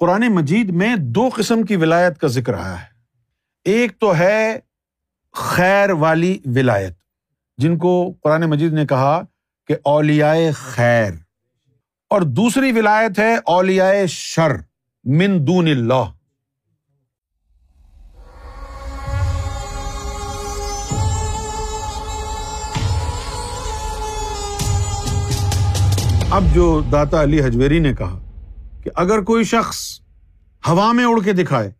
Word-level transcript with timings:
قرآن 0.00 0.28
مجید 0.28 0.70
میں 0.70 0.96
دو 0.96 1.28
قسم 1.36 1.62
کی 1.62 1.76
ولایت 1.76 2.18
کا 2.18 2.26
ذکر 2.26 2.54
آیا 2.54 2.80
ہے۔ 2.80 2.86
ایک 3.64 4.00
تو 4.00 4.16
ہے 4.16 4.58
خیر 5.32 5.90
والی 5.90 6.38
ولایت، 6.44 6.98
جن 7.58 7.78
کو 7.78 8.14
قرآن 8.22 8.40
مجید 8.40 8.72
نے 8.72 8.86
کہا 8.86 9.22
کہ 9.66 9.76
اولیائے 9.84 10.50
خیر۔ 10.50 11.12
اور 12.10 12.22
دوسری 12.22 12.72
ولایت 12.72 13.18
ہے 13.18 13.36
اولیائے 13.44 14.06
شر، 14.06 14.56
من 15.04 15.46
دون 15.46 15.68
اللہ۔ 15.68 16.10
اب 26.30 26.44
جو 26.54 26.82
داتا 26.92 27.22
علی 27.22 27.44
حجویری 27.44 27.78
نے 27.78 27.94
کہا 27.94 28.29
کہ 28.84 28.90
اگر 28.94 29.22
کوئی 29.22 29.44
شخص 29.44 30.00
ہوا 30.68 30.92
میں 30.92 31.04
اڑ 31.04 31.22
کے 31.22 31.32
دکھائے، 31.32 31.70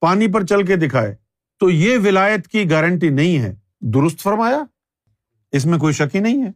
پانی 0.00 0.28
پر 0.28 0.46
چل 0.46 0.66
کے 0.66 0.76
دکھائے، 0.76 1.14
تو 1.60 1.70
یہ 1.70 1.98
ولایت 1.98 2.48
کی 2.48 2.70
گارنٹی 2.70 3.08
نہیں 3.08 3.38
ہے۔ 3.38 3.54
درست 3.80 4.20
فرمایا؟ 4.20 4.64
اس 5.52 5.66
میں 5.66 5.78
کوئی 5.78 5.92
شک 5.92 6.14
ہی 6.14 6.20
نہیں 6.20 6.44
ہے۔ 6.44 6.50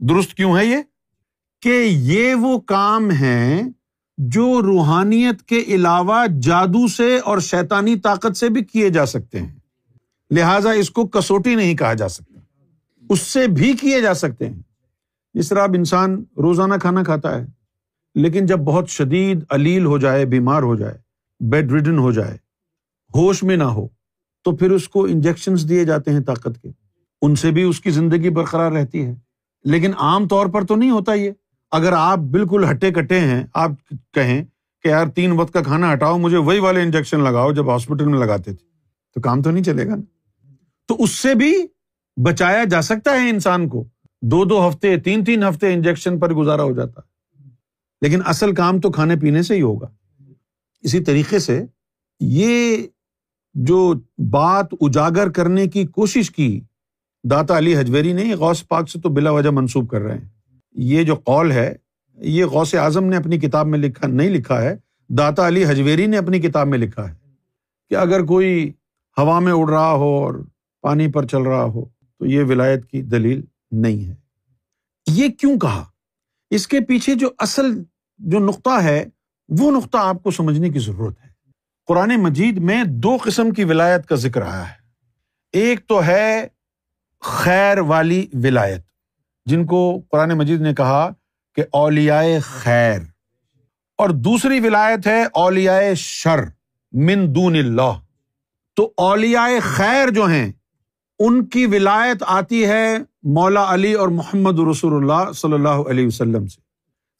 درست 0.00 0.34
کیوں 0.34 0.58
ہے 0.58 0.64
یہ؟ 0.64 0.76
کہ 1.62 1.84
یہ 1.88 2.34
وہ 2.34 2.60
کام 2.60 3.10
ہے 3.10 3.62
جو 4.18 4.62
روحانیت 4.62 5.42
کے 5.42 5.58
علاوہ 5.58 6.26
جادو 6.40 6.88
سے 6.88 7.18
اور 7.18 7.38
شیطانی 7.38 7.96
طاقت 7.96 8.36
سے 8.36 8.48
بھی 8.48 8.64
کیے 8.64 8.88
جا 8.88 9.06
سکتے 9.06 9.40
ہیں۔ 9.40 9.58
لہذا 10.30 10.70
اس 10.70 10.90
کو 10.90 11.06
کسوٹی 11.06 11.54
نہیں 11.54 11.74
کہا 11.74 11.94
جا 11.94 12.08
سکتا۔ 12.08 12.40
اس 13.10 13.20
سے 13.20 13.46
بھی 13.46 13.72
کیے 13.72 14.00
جا 14.00 14.14
سکتے 14.14 14.50
ہیں۔ 14.50 14.62
جس 15.34 15.48
طرح 15.48 15.62
اب 15.62 15.74
انسان 15.74 16.24
روزانہ 16.36 16.74
کھانا 16.80 17.02
کھاتا 17.02 17.40
ہے۔ 17.40 17.57
لیکن 18.14 18.46
جب 18.46 18.58
بہت 18.58 18.90
شدید 18.90 19.44
علیل 19.50 19.84
ہو 19.84 19.98
جائے، 19.98 20.24
بیمار 20.24 20.62
ہو 20.62 20.76
جائے 20.76 20.98
بیڈ 21.40 21.72
ریڈن 21.72 21.98
ہو 21.98 22.12
جائے، 22.12 22.34
ہوش 23.14 23.42
میں 23.42 23.56
نہ 23.56 23.64
ہو، 23.64 23.88
تو 24.44 24.56
پھر 24.56 24.70
اس 24.70 24.88
کو 24.88 25.04
انجیکشن 25.04 25.54
دیے 25.68 25.84
جاتے 25.84 26.12
ہیں 26.12 26.20
طاقت 26.20 26.62
کے۔ 26.62 26.68
ان 27.22 27.34
سے 27.34 27.50
بھی 27.50 27.62
اس 27.62 27.80
کی 27.80 27.90
زندگی 27.90 28.30
برقرار 28.30 28.72
رہتی 28.72 29.04
ہے۔ 29.04 29.14
لیکن 29.64 29.90
عام 29.98 30.28
طور 30.28 30.46
پر 30.46 30.64
تو 30.64 30.76
نہیں 30.76 30.90
ہوتا 30.90 31.14
یہ۔ 31.14 31.30
اگر 31.70 31.92
آپ 31.92 32.18
بالکل 32.18 32.70
ہٹے 32.70 32.90
کٹے 32.90 33.20
ہیں، 33.20 33.46
آپ 33.54 33.70
کہیں 34.12 34.44
کہ 34.82 34.88
یار 34.88 35.06
تین 35.06 35.32
وقت 35.32 35.52
کا 35.52 35.62
کھانا 35.62 35.92
ہٹاؤ، 35.92 36.18
مجھے 36.18 36.36
وہی 36.36 36.58
والے 36.58 36.82
انجیکشن 36.82 37.20
لگاؤ 37.20 37.52
جب 37.52 37.70
ہاسپٹل 37.70 38.04
میں 38.04 38.18
لگاتے 38.18 38.42
تھے۔ 38.42 38.66
تو 39.14 39.20
کام 39.20 39.42
تو 39.42 39.50
نہیں 39.50 39.64
چلے 39.64 39.86
گا 39.86 39.94
نا۔ 39.94 40.02
تو 40.88 41.02
اس 41.02 41.10
سے 41.10 41.34
بھی 41.34 41.66
بچایا 42.22 42.64
جا 42.64 42.82
سکتا 42.82 43.10
ہے 43.10 43.30
انسان 43.30 43.68
کو۔ 43.68 43.88
دو 44.22 44.44
دو 44.44 44.68
ہفتے، 44.68 44.96
تین 44.96 45.24
تین 45.24 45.42
ہفتے 45.42 45.74
انجیکشن 45.74 46.18
پر 46.18 46.34
گزارا 46.34 46.62
ہو 46.62 46.72
جاتا۔ 46.72 47.00
لیکن 48.00 48.20
اصل 48.26 48.54
کام 48.54 48.80
تو 48.80 48.90
کھانے 48.90 49.16
پینے 49.16 49.42
سے 49.42 49.54
ہی 49.54 49.62
ہوگا۔ 49.62 49.86
اسی 50.82 51.00
طریقے 51.00 51.38
سے 51.38 51.64
یہ 52.20 52.76
جو 53.54 53.94
بات 54.30 54.66
اجاگر 54.80 55.30
کرنے 55.30 55.66
کی 55.66 55.86
کوشش 55.86 56.30
کی، 56.30 56.60
داتا 57.30 57.58
علی 57.58 57.76
حجویری 57.76 58.12
نے 58.12 58.34
غوث 58.34 58.68
پاک 58.68 58.88
سے 58.88 59.00
تو 59.00 59.08
بلا 59.08 59.30
وجہ 59.30 59.50
منسوب 59.50 59.90
کر 59.90 60.00
رہے 60.00 60.18
ہیں۔ 60.18 60.28
یہ 60.72 61.02
جو 61.02 61.14
قول 61.14 61.52
ہے، 61.52 61.74
یہ 62.14 62.44
غوث 62.44 62.74
اعظم 62.74 63.04
نے 63.04 63.16
اپنی 63.16 63.38
کتاب 63.38 63.66
میں 63.66 63.78
لکھا، 63.78 64.06
نہیں 64.06 64.30
لکھا 64.30 64.62
ہے، 64.62 64.76
داتا 65.08 65.46
علی 65.46 65.64
حجویری 65.64 66.06
نے 66.06 66.18
اپنی 66.18 66.40
کتاب 66.40 66.66
میں 66.66 66.78
لکھا 66.78 67.10
ہے 67.10 67.14
کہ 67.88 67.94
اگر 67.94 68.24
کوئی 68.24 68.72
ہوا 69.16 69.40
میں 69.40 69.52
اڑ 69.52 69.70
رہا 69.70 69.92
ہو 69.92 70.24
اور 70.24 70.34
پانی 70.82 71.12
پر 71.12 71.26
چل 71.26 71.42
رہا 71.42 71.64
ہو 71.64 71.84
تو 72.18 72.26
یہ 72.26 72.44
ولایت 72.48 72.86
کی 72.86 73.02
دلیل 73.02 73.42
نہیں 73.70 74.04
ہے۔ 74.04 74.14
یہ 75.06 75.28
کیوں 75.28 75.58
کہا؟ 75.58 75.84
اس 76.50 76.68
کے 76.68 76.80
پیچھے 76.80 77.14
جو 77.14 77.30
اصل 77.38 77.82
جو 78.18 78.38
نقطہ 78.38 78.82
ہے، 78.82 79.04
وہ 79.48 79.70
نقطہ 79.70 79.98
آپ 80.00 80.22
کو 80.22 80.30
سمجھنے 80.30 80.70
کی 80.70 80.78
ضرورت 80.78 81.24
ہے۔ 81.24 81.28
قرآن 81.86 82.22
مجید 82.22 82.58
میں 82.58 82.84
دو 82.84 83.16
قسم 83.24 83.50
کی 83.50 83.64
ولایت 83.64 84.06
کا 84.06 84.14
ذکر 84.14 84.42
آیا 84.42 84.68
ہے۔ 84.68 84.74
ایک 85.52 85.88
تو 85.88 86.04
ہے 86.04 86.48
خیر 87.20 87.78
والی 87.78 88.26
ولایت، 88.32 88.86
جن 89.46 89.66
کو 89.66 90.02
قرآن 90.10 90.28
مجید 90.28 90.60
نے 90.60 90.74
کہا 90.74 91.10
کہ 91.54 91.64
اولیائے 91.72 92.38
خیر۔ 92.38 93.00
اور 93.98 94.10
دوسری 94.10 94.60
ولایت 94.60 95.06
ہے 95.06 95.24
اولیائے 95.32 95.94
شر 95.94 96.40
من 96.92 97.34
دون 97.34 97.56
اللہ۔ 97.56 98.00
تو 98.76 98.92
اولیائے 98.96 99.60
خیر 99.60 100.10
جو 100.10 100.24
ہیں 100.24 100.52
ان 101.18 101.44
کی 101.44 101.66
ولایت 101.66 102.22
آتی 102.26 102.66
ہے 102.66 102.96
مولا 103.22 103.74
علی 103.74 103.92
اور 103.92 104.08
محمد 104.08 104.58
رسول 104.58 104.94
اللہ 104.94 105.32
صلی 105.32 105.52
اللہ 105.52 105.68
علیہ 105.68 106.06
وسلم 106.06 106.46
سے۔ 106.46 106.60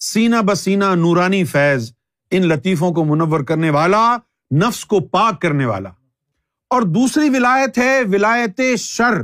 سینا 0.00 0.40
بسینہ 0.40 0.84
نورانی 0.84 1.44
فیض 1.44 1.92
ان 2.30 2.46
لطیفوں 2.46 2.92
کو 2.92 3.04
منور 3.04 3.40
کرنے 3.40 3.70
والا، 3.70 4.16
نفس 4.50 4.84
کو 4.84 5.00
پاک 5.00 5.40
کرنے 5.40 5.66
والا۔ 5.66 5.88
اور 6.70 6.82
دوسری 6.82 7.28
ولایت 7.28 7.78
ہے 7.78 8.00
ولایت 8.12 8.60
شر، 8.78 9.22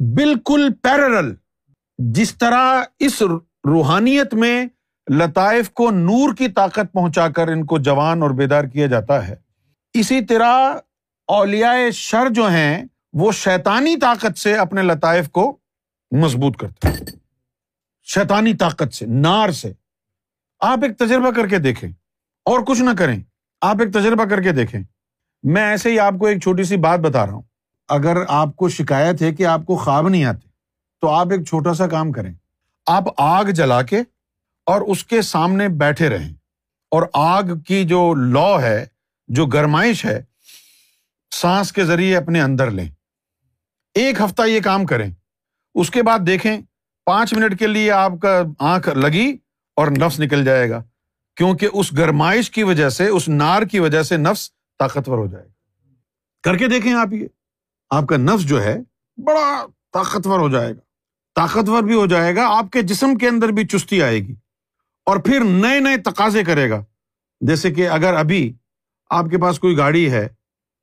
بالکل 0.00 0.68
پیرل 0.82 1.34
جس 1.98 2.34
طرح 2.34 2.82
اس 2.98 3.22
روحانیت 3.64 4.34
میں 4.34 4.66
لطائف 5.10 5.70
کو 5.70 5.90
نور 5.90 6.34
کی 6.34 6.48
طاقت 6.48 6.92
پہنچا 6.92 7.28
کر 7.28 7.48
ان 7.48 7.64
کو 7.64 7.78
جوان 7.78 8.22
اور 8.22 8.30
بیدار 8.30 8.64
کیا 8.64 8.86
جاتا 8.86 9.28
ہے، 9.28 9.36
اسی 9.94 10.20
طرح 10.20 10.72
اولیائے 11.28 11.90
شر 11.90 12.28
جو 12.30 12.46
ہیں 12.46 12.84
وہ 13.14 13.32
شیطانی 13.32 13.96
طاقت 13.96 14.38
سے 14.38 14.56
اپنے 14.56 14.82
لطائف 14.82 15.30
کو 15.30 15.56
مضبوط 16.10 16.56
کرتے 16.56 16.88
ہیں 16.88 16.96
شیطانی 18.02 18.54
طاقت 18.54 18.94
سے، 18.94 19.06
نار 19.06 19.50
سے۔ 19.50 19.72
آپ 20.60 20.78
ایک 20.82 20.98
تجربہ 20.98 21.30
کر 21.30 21.46
کے 21.46 21.58
دیکھیں۔ 21.58 21.90
اور 22.44 22.60
کچھ 22.60 22.82
نہ 22.82 22.90
کریں۔ 22.98 23.22
آپ 23.60 23.76
ایک 23.80 23.92
تجربہ 23.92 24.24
کر 24.24 24.42
کے 24.42 24.52
دیکھیں۔ 24.52 24.80
میں 25.42 25.62
ایسے 25.62 25.90
ہی 25.90 25.98
آپ 25.98 26.14
کو 26.20 26.26
ایک 26.26 26.42
چھوٹی 26.42 26.64
سی 26.64 26.76
بات 26.76 27.00
بتا 27.00 27.26
رہا 27.26 27.32
ہوں۔ 27.32 27.42
اگر 27.88 28.16
آپ 28.28 28.56
کو 28.56 28.68
شکایت 28.68 29.22
ہے 29.22 29.32
کہ 29.34 29.46
آپ 29.46 29.60
کو 29.66 29.76
خواب 29.76 30.08
نہیں 30.08 30.24
آتے، 30.24 30.48
تو 31.00 31.10
آپ 31.10 31.26
ایک 31.30 31.46
چھوٹا 31.46 31.74
سا 31.74 31.86
کام 31.86 32.12
کریں۔ 32.12 32.34
آپ 32.86 33.04
آگ 33.16 33.44
جلا 33.44 33.82
کے 33.82 33.98
اور 34.66 34.80
اس 34.80 35.04
کے 35.04 35.22
سامنے 35.22 35.68
بیٹھے 35.68 36.08
رہیں۔ 36.08 36.34
اور 36.90 37.02
آگ 37.12 37.42
کی 37.66 37.84
جو 37.84 38.14
لا 38.14 38.62
ہے، 38.62 38.86
جو 39.28 39.46
گرمائش 39.46 40.04
ہے، 40.04 40.22
سانس 41.30 41.72
کے 41.72 41.84
ذریعے 41.84 42.16
اپنے 42.16 42.42
اندر 42.42 42.70
لیں۔ 42.70 42.90
ایک 43.94 44.20
ہفتہ 44.20 44.42
یہ 44.42 44.60
کام 44.60 44.86
کریں۔ 44.86 45.10
اس 45.74 45.90
کے 45.90 46.02
بعد 46.02 46.18
دیکھیں، 46.26 46.60
پانچ 47.04 47.34
منٹ 47.34 47.58
کے 47.58 47.66
لیے 47.66 47.90
آپ 47.90 48.12
کا 48.22 48.42
آنکھ 48.58 48.88
لگی 48.88 49.36
اور 49.76 49.86
نفس 49.86 50.20
نکل 50.20 50.44
جائے 50.44 50.70
گا۔ 50.70 50.82
کیونکہ 51.36 51.68
اس 51.72 51.92
گرمائش 51.92 52.50
کی 52.50 52.62
وجہ 52.62 52.88
سے، 52.88 53.06
اس 53.06 53.28
نار 53.28 53.62
کی 53.62 53.78
وجہ 53.78 54.02
سے 54.02 54.16
نفس 54.16 54.50
طاقتور 54.78 55.18
ہو 55.18 55.26
جائے 55.26 55.44
گا۔ 55.44 55.50
کر 56.42 56.56
کے 56.56 56.68
دیکھیں 56.68 56.92
آپ 56.92 57.12
یہ۔ 57.12 57.26
آپ 57.90 58.06
کا 58.06 58.16
نفس 58.16 58.44
جو 58.44 58.62
ہے، 58.62 58.76
بڑا 59.24 59.66
طاقتور 59.92 60.38
ہو 60.38 60.48
جائے 60.48 60.72
گا۔ 60.72 60.80
طاقتور 61.34 61.82
بھی 61.82 61.94
ہو 61.94 62.06
جائے 62.06 62.36
گا، 62.36 62.58
آپ 62.58 62.70
کے 62.70 62.82
جسم 62.82 63.16
کے 63.16 63.28
اندر 63.28 63.48
بھی 63.48 63.66
چستی 63.66 64.02
آئے 64.02 64.18
گی۔ 64.18 64.34
اور 65.06 65.16
پھر 65.16 65.40
نئے 65.44 65.80
نئے 65.80 65.96
تقاضے 65.96 66.44
کرے 66.44 66.70
گا۔ 66.70 66.84
جیسے 67.40 67.70
کہ 67.70 67.88
اگر 67.88 68.14
ابھی 68.14 68.52
آپ 69.10 69.24
کے 69.30 69.38
پاس 69.38 69.58
کوئی 69.58 69.76
گاڑی 69.76 70.12
ہے، 70.12 70.28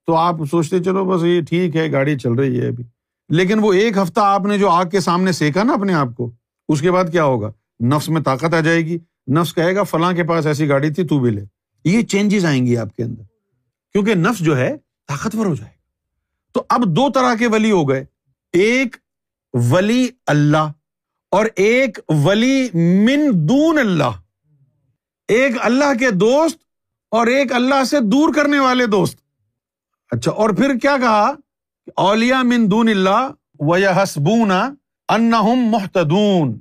تو 0.06 0.16
آپ 0.16 0.34
سوچتے 0.50 0.82
چلو 0.82 1.04
بس 1.04 1.24
یہ 1.24 1.40
ٹھیک 1.40 1.76
ہے، 1.76 1.92
گاڑی 1.92 2.18
چل 2.18 2.32
رہی 2.32 2.60
ہے 2.60 2.68
ابھی۔ 2.68 2.84
لیکن 3.32 3.58
وہ 3.58 3.72
ایک 3.72 3.98
ہفتہ 3.98 4.20
آپ 4.20 4.46
نے 4.46 4.58
جو 4.58 4.70
آگ 4.70 4.84
کے 4.84 5.00
سامنے 5.00 5.32
سیکا 5.32 5.62
نا 5.62 5.72
اپنے 5.72 5.94
آپ 5.94 6.08
کو، 6.16 6.30
اس 6.68 6.80
کے 6.80 6.90
بعد 6.90 7.04
کیا 7.12 7.24
ہوگا؟ 7.24 7.52
نفس 7.84 8.08
میں 8.08 8.20
طاقت 8.20 8.54
آ 8.54 8.60
جائے 8.60 8.86
گی۔ 8.86 8.98
نفس 9.32 9.54
کہے 9.54 9.74
گا، 9.74 9.82
فلاں 9.82 10.12
کے 10.12 10.24
پاس 10.24 10.46
ایسی 10.46 10.68
گاڑی 10.68 10.90
تھی، 10.90 11.06
تو 11.06 11.20
بھی 11.20 11.30
لے۔ 11.30 11.44
یہ 11.84 12.02
چینجز 12.02 12.44
آئیں 12.44 12.66
گی 12.66 12.76
آپ 12.76 12.96
کے 12.96 13.02
اندر۔ 13.02 13.22
کیونکہ 13.92 14.14
نفس 14.14 14.38
جو 14.38 14.56
ہے، 14.56 14.76
طاقتور 15.08 15.46
ہو 15.46 15.54
جائے 15.54 15.70
گا۔ 15.70 15.82
تو 16.52 16.64
اب 16.68 16.84
دو 16.96 17.10
طرح 17.10 17.34
کے 17.34 17.46
ولی 17.46 17.70
ہو 17.70 17.88
گئے۔ 17.88 18.04
ایک 18.52 18.96
ولی 19.52 20.08
اللہ 20.26 20.72
اور 21.30 21.46
ایک 21.56 21.98
ولی 22.08 22.68
من 22.74 23.20
دون 23.34 23.78
اللہ۔ 23.78 24.20
ایک 25.28 25.52
اللہ 25.60 25.98
کے 25.98 26.10
دوست 26.10 26.58
اور 27.10 27.26
ایک 27.26 27.52
اللہ 27.52 27.84
سے 27.84 28.00
دور 28.00 28.34
کرنے 28.34 28.58
والے 28.58 28.86
دوست۔ 28.86 29.18
اچھا 30.10 30.30
اور 30.30 30.50
پھر 30.50 30.78
کیا 30.78 30.96
کہا؟ 31.00 31.34
اولیا 31.86 32.42
من 32.42 32.70
دون 32.70 32.88
اللہ 32.88 33.28
و 33.58 33.74
حسبون 33.74 34.50
ان 35.08 35.32
محتدون 35.56 36.60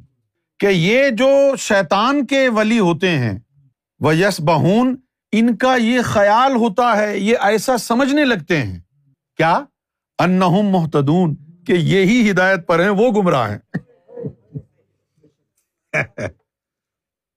کہ 0.60 0.68
یہ 0.68 1.10
جو 1.10 1.56
شیطان 1.58 2.26
کے 2.26 2.50
ولی 2.50 2.80
ہوتے 2.80 3.10
ہیں 3.10 3.40
وہ 4.00 4.16
یس 4.16 4.42
بہون 4.42 4.96
ان 5.32 5.56
کا 5.56 5.76
یہ 5.76 6.02
خیال 6.02 6.56
ہوتا 6.56 6.98
ہے، 6.98 7.20
یہ 7.20 7.38
ایسا 7.42 7.78
سمجھنے 7.78 8.26
لگتے 8.26 8.58
ہیں۔ 8.58 8.80
کیا؟ 9.38 9.64
ان 10.20 10.40
محتدون 10.72 11.36
کہ 11.68 11.74
یہی 11.74 12.32
ہدایت 12.32 12.68
پر 12.68 12.80
ہیں، 12.80 12.90
وہ 12.90 13.12
گمراہ 13.12 13.52
ہیں۔ 13.52 13.58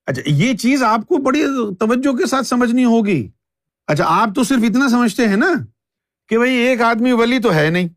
اچھا 0.07 0.23
یہ 0.27 0.57
چیز 0.57 0.83
آپ 0.83 1.01
کو 1.09 1.17
بڑی 1.17 1.43
توجہ 1.75 2.17
کے 2.17 2.27
ساتھ 2.27 2.47
سمجھنی 2.47 2.85
ہوگی۔ 2.85 3.31
اچھا 3.87 4.05
آپ 4.07 4.29
تو 4.35 4.43
صرف 4.43 4.61
اتنا 4.63 4.89
سمجھتے 4.89 5.29
ہیں 5.29 5.37
نا؟ 5.37 5.53
کہ 6.29 6.37
بھائی 6.37 6.55
ایک 6.55 6.83
آدمی 6.83 7.13
ولی 7.13 7.39
تو 7.39 7.55
ہے 7.55 7.71
نہیں۔ 7.71 7.89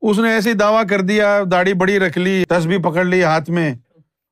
اس 0.00 0.18
نے 0.18 0.30
ایسے 0.30 0.52
دعویٰ 0.52 0.86
کر 0.86 1.00
دیا، 1.00 1.40
داڑھی 1.50 1.74
بڑی 1.74 1.98
رکھ 1.98 2.18
لی 2.18 2.44
تصبی 2.48 2.78
پکڑ 2.78 3.04
لی 3.04 3.22
ہاتھ 3.22 3.50
میں 3.50 3.74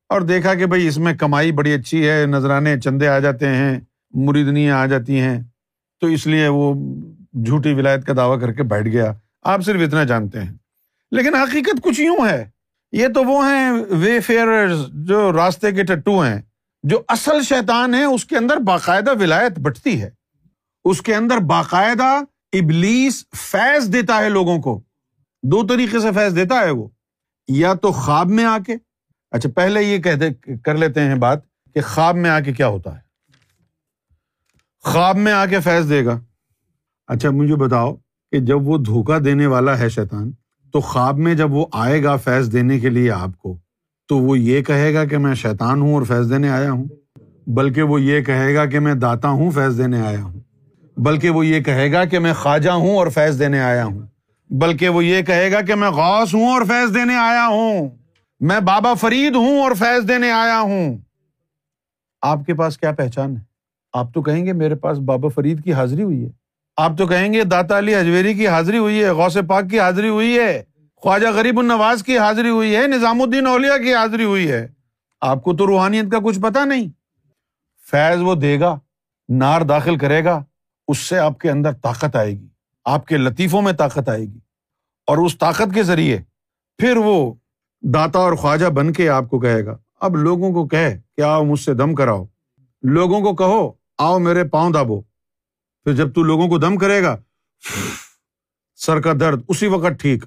اور 0.08 0.20
دیکھا 0.20 0.54
کہ 0.54 0.66
بھائی 0.66 0.88
اس 0.88 0.98
میں 0.98 1.14
کمائی 1.14 1.52
بڑی 1.52 1.72
اچھی 1.72 2.08
ہے، 2.08 2.26
نذرانے 2.26 2.80
چندے 2.80 3.08
آ 3.08 3.18
جاتے 3.18 3.48
ہیں، 3.48 3.80
مریدنیاں 4.10 4.78
آ 4.78 4.86
جاتی 4.86 5.20
ہیں۔ 5.20 5.42
تو 6.00 6.06
اس 6.06 6.26
لیے 6.26 6.48
وہ 6.48 6.74
جھوٹی 7.32 7.74
ولایت 7.74 8.06
کا 8.06 8.12
دعویٰ 8.16 8.40
کر 8.40 8.52
کے 8.52 8.62
بیٹھ 8.62 8.88
گیا۔ 8.88 9.12
آپ 9.42 9.62
صرف 9.62 9.80
اتنا 9.86 10.04
جانتے 10.04 10.40
ہیں۔ 10.40 10.52
لیکن 11.10 11.34
حقیقت 11.34 11.82
کچھ 11.82 12.00
یوں 12.00 12.28
ہے۔ 12.30 12.50
یہ 12.92 13.08
تو 13.08 13.24
وہ 13.24 13.46
ہیں 13.46 13.70
وے 13.70 14.20
فیئر 14.20 14.46
جو 14.92 15.32
راستے 15.32 15.72
کے 15.72 15.82
ٹٹو 15.82 16.20
ہیں، 16.20 16.42
جو 16.82 17.02
اصل 17.08 17.42
شیطان 17.42 17.94
ہے 17.94 18.04
اس 18.04 18.24
کے 18.24 18.36
اندر 18.36 18.56
باقاعدہ 18.56 19.10
ولایت 19.20 19.60
بٹتی 19.60 20.02
ہے۔ 20.02 20.10
اس 20.84 21.02
کے 21.02 21.14
اندر 21.14 21.36
باقاعدہ 21.36 22.20
ابلیس 22.52 23.26
فیض 23.36 23.92
دیتا 23.92 24.18
ہے 24.18 24.28
لوگوں 24.28 24.58
کو۔ 24.58 24.80
دو 25.42 25.66
طریقے 25.66 26.00
سے 26.00 26.12
فیض 26.12 26.36
دیتا 26.36 26.54
ہے 26.54 26.70
وہ۔ 26.70 26.88
یا 27.48 27.74
تو 27.74 27.92
خواب 27.92 28.30
میں 28.30 28.44
آ 28.44 28.58
کے۔ 28.66 28.72
اچھا 29.30 29.50
پہلے 29.54 29.82
یہ 29.82 29.98
کہتے 29.98 30.56
کر 30.56 30.74
لیتے 30.74 31.00
ہیں 31.00 31.14
بات 31.14 31.38
کہ 31.74 31.80
خواب 31.80 32.16
میں 32.16 32.30
آ 32.30 32.40
کے 32.40 32.52
کیا 32.52 32.66
ہوتا 32.66 32.94
ہے۔ 32.94 33.00
خواب 34.80 35.16
میں 35.16 35.32
آ 35.32 35.46
کے 35.46 35.60
فیض 35.60 35.90
دے 35.90 36.04
گا۔ 36.04 36.20
اچھا 37.06 37.30
مجھے 37.30 37.56
بتاؤ 37.56 37.94
کہ 38.30 38.38
جب 38.38 38.68
وہ 38.68 38.78
دھوکا 38.78 39.18
دینے 39.24 39.46
والا 39.46 39.78
ہے 39.78 39.88
شیطان، 39.88 40.32
تو 40.72 40.80
خواب 40.80 41.18
میں 41.18 41.34
جب 41.34 41.52
وہ 41.52 41.66
آئے 41.72 42.04
گا 42.04 42.16
فیض 42.16 42.52
دینے 42.52 42.80
کے 42.80 42.88
لیے 42.88 43.10
آپ 43.10 43.38
کو، 43.38 43.56
تو 44.08 44.18
وہ 44.18 44.38
یہ 44.38 44.62
کہے 44.62 44.94
گا 44.94 45.04
کہ 45.04 45.18
میں 45.18 45.34
شیطان 45.34 45.80
ہوں 45.80 45.94
اور 45.94 46.02
فیض 46.02 46.30
دینے 46.30 46.48
آیا 46.48 46.72
ہوں؟ 46.72 46.84
بلکہ 47.46 47.82
وہ 47.82 48.02
یہ 48.02 48.20
کہے 48.20 48.54
گا 48.54 48.66
کہ 48.66 48.80
میں 48.80 48.94
داتا 48.94 49.28
ہوں، 49.28 49.50
فیض 49.50 49.78
دینے 49.78 50.00
آیا 50.00 50.22
ہوں۔ 50.22 50.40
بلکہ 50.96 51.30
وہ 51.30 51.46
یہ 51.46 51.60
کہے 51.60 51.92
گا 51.92 52.04
کہ 52.04 52.18
میں 52.18 52.34
خواجہ 52.34 52.70
ہوں 52.70 52.96
اور 52.96 53.06
فیض 53.06 53.38
دینے 53.38 53.60
آیا 53.60 53.84
ہوں۔ 53.84 54.02
بلکہ 54.50 54.88
وہ 54.88 55.04
یہ 55.04 55.22
کہے 55.22 55.52
گا 55.52 55.60
کہ 55.60 55.74
میں 55.74 55.90
غوث 55.90 56.34
ہوں 56.34 56.50
اور 56.50 56.62
فیض 56.62 56.94
دینے 56.94 57.16
آیا 57.16 57.46
ہوں۔ 57.46 57.90
میں 58.40 58.60
بابا 58.60 58.94
فرید 58.94 59.34
ہوں 59.34 59.62
اور 59.62 59.72
فیض 59.74 60.08
دینے 60.08 60.30
آیا 60.30 60.60
ہوں۔ 60.60 60.98
آپ 62.22 62.38
کے 62.46 62.54
پاس 62.54 62.78
کیا 62.78 62.92
پہچان 62.92 63.36
ہے؟ 63.36 63.42
آپ 63.92 64.14
تو 64.14 64.22
کہیں 64.22 64.46
گے 64.46 64.52
میرے 64.52 64.74
پاس 64.74 64.98
بابا 64.98 65.28
فرید 65.28 65.64
کی 65.64 65.72
حاضری 65.72 66.02
ہوئی 66.02 66.24
ہے۔ 66.24 66.30
آپ 66.76 66.92
تو 66.98 67.06
کہیں 67.06 67.32
گے 67.32 67.44
داتا 67.44 67.78
علی 67.78 67.94
اجویری 67.94 68.34
کی 68.34 68.48
حاضری 68.48 68.78
ہوئی 68.78 69.04
ہے، 69.04 69.10
غوث 69.10 69.36
پاک 69.48 69.64
کی 69.70 69.80
حاضری 69.80 70.08
ہوئی 70.08 70.38
ہے، 70.38 70.62
خواجہ 70.96 71.28
غریب 71.34 71.58
النواز 71.58 72.02
کی 72.02 72.18
حاضری 72.18 72.48
ہوئی 72.48 72.76
ہے، 72.76 72.86
نظام 72.86 73.22
الدین 73.22 73.46
اولیا 73.46 73.78
کی 73.78 73.94
حاضری 73.94 74.24
ہوئی 74.24 74.50
ہے۔ 74.50 74.68
آپ 75.20 75.42
کو 75.42 75.56
تو 75.56 75.66
روحانیت 75.66 76.10
کا 76.10 76.18
کچھ 76.24 76.40
پتا 76.40 76.64
نہیں۔ 76.64 76.88
فیض 77.90 78.22
وہ 78.22 78.34
دے 78.34 78.60
گا، 78.60 78.78
نار 79.28 79.60
داخل 79.60 79.96
کرے 79.96 80.24
گا۔ 80.24 80.44
اس 80.88 80.98
سے 80.98 81.18
آپ 81.18 81.38
کے 81.38 81.50
اندر 81.50 81.72
طاقت 81.72 82.16
آئے 82.16 82.32
گی، 82.32 82.48
آپ 82.84 83.06
کے 83.06 83.16
لطیفوں 83.16 83.62
میں 83.62 83.72
طاقت 83.72 84.08
آئے 84.08 84.22
گی 84.22 84.38
اور 85.06 85.18
اس 85.18 85.38
طاقت 85.38 85.74
کے 85.74 85.82
ذریعے 85.82 86.18
پھر 86.78 86.96
وہ 86.96 87.34
داتا 87.82 88.18
اور 88.18 88.32
خواجہ 88.32 88.66
بن 88.66 88.92
کے 88.92 89.08
آپ 89.08 89.24
کو 89.30 89.40
کہے 89.40 89.64
گا، 89.66 89.78
اب 90.00 90.16
لوگوں 90.16 90.52
کو 90.52 90.68
کہ 90.68 91.22
آؤ 91.22 91.44
مجھ 91.44 91.60
سے 91.60 91.74
دم 91.74 91.94
کراؤ۔ 91.94 92.26
لوگوں 92.82 93.20
کو 93.20 93.36
کہو، 93.36 93.72
آؤ 93.98 94.18
میرے 94.18 94.44
پاؤں 94.44 94.70
دابو 94.72 95.00
پھر 95.84 95.92
جب 95.92 96.14
تو 96.14 96.22
لوگوں 96.22 96.48
کو 96.48 96.58
دم 96.58 96.76
کرے 96.76 97.02
گا، 97.02 97.16
سر 98.76 99.00
کا 99.00 99.12
درد 99.20 99.42
اسی 99.48 99.66
وقت 99.66 100.00
ٹھیک۔ 100.00 100.24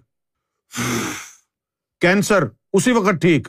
کینسر 2.01 2.43
اسی 2.73 2.91
وقت 2.91 3.21
ٹھیک۔ 3.21 3.47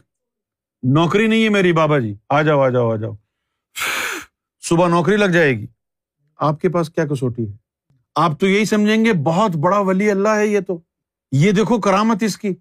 نوکری 0.82 1.26
نہیں 1.26 1.44
ہے 1.44 1.48
میری 1.48 1.72
بابا 1.72 1.98
جی۔ 1.98 2.14
آ 2.28 2.42
جاؤ 2.42 2.60
آ 2.60 2.68
جاؤ 2.68 2.92
آ 2.92 2.96
جاؤ۔ 2.96 3.12
صبح 4.62 4.88
نوکری 4.88 5.16
لگ 5.16 5.24
جائے 5.24 5.52
گی۔ 5.58 5.66
آپ 6.36 6.60
کے 6.60 6.68
پاس 6.68 6.90
کیا 6.90 7.06
کسوٹی 7.06 7.48
ہے؟ 7.48 7.56
آپ 8.14 8.40
تو 8.40 8.46
یہی 8.46 8.64
سمجھیں 8.64 9.04
گے، 9.04 9.12
بہت 9.12 9.56
بڑا 9.56 9.78
ولی 9.78 10.10
اللہ 10.10 10.28
ہے 10.28 10.46
یہ 10.46 10.60
تو۔ 10.60 10.80
یہ 11.32 11.52
دیکھو 11.52 11.80
کرامت 11.80 12.22
اس 12.22 12.36
کی۔ 12.36 12.54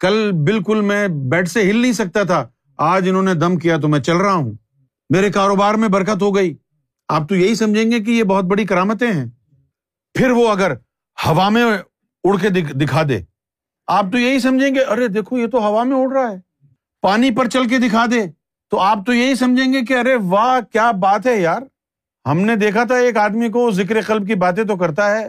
کل 0.00 0.30
بالکل 0.32 0.80
میں 0.80 1.08
بیڈ 1.08 1.48
سے 1.48 1.70
ہل 1.70 1.76
نہیں 1.76 1.92
سکتا 1.92 2.22
تھا۔ 2.22 2.48
آج 2.78 3.08
انہوں 3.08 3.22
نے 3.22 3.34
دم 3.34 3.56
کیا 3.56 3.76
تو 3.76 3.88
میں 3.88 4.00
چل 4.00 4.16
رہا 4.16 4.32
ہوں۔ 4.32 4.52
میرے 5.10 5.30
کاروبار 5.30 5.74
میں 5.74 5.88
برکت 5.88 6.22
ہو 6.22 6.36
گئی۔ 6.36 6.56
آپ 7.08 7.28
تو 7.28 7.36
یہی 7.36 7.54
سمجھیں 7.54 7.92
گے 7.92 8.00
کہ 8.00 8.10
یہ 8.10 8.22
بہت 8.22 8.44
بڑی 8.44 8.64
کرامتیں 8.64 9.12
ہیں۔ 9.12 9.26
پھر 10.14 10.30
وہ 10.30 10.48
اگر 10.48 10.72
ہوا 11.26 11.48
میں 11.48 11.64
اڑ 12.24 12.38
کے 12.38 12.48
دکھا 12.48 13.02
دے۔ 13.08 13.18
آپ 13.86 14.04
تو 14.12 14.18
یہی 14.18 14.38
سمجھیں 14.38 14.74
گے، 14.74 14.80
ارے 14.80 15.08
دیکھو 15.08 15.38
یہ 15.38 15.46
تو 15.46 15.58
ہوا 15.58 15.84
میں 15.84 15.96
اڑ 15.96 16.12
رہا 16.12 16.32
ہے۔ 16.32 16.36
پانی 17.02 17.30
پر 17.30 17.48
چل 17.48 17.68
کے 17.68 17.78
دکھا 17.78 18.06
دے۔ 18.06 18.24
تو 18.70 18.80
آپ 18.80 18.98
تو 19.06 19.14
یہی 19.14 19.34
سمجھیں 19.34 19.72
گے 19.72 19.82
کہ 19.82 19.98
ارے 19.98 20.14
واہ، 20.14 20.72
کیا 20.72 20.90
بات 20.90 21.26
ہے 21.26 21.40
یار۔ 21.40 21.60
ہم 22.26 22.40
نے 22.40 22.56
دیکھا 22.56 22.84
تھا 22.84 22.94
ایک 22.94 23.16
آدمی 23.16 23.48
کو 23.48 23.70
ذکر 23.70 24.02
قلب 24.02 24.26
کی 24.26 24.34
باتیں 24.34 24.64
تو 24.64 24.76
کرتا 24.76 25.18
ہے 25.18 25.26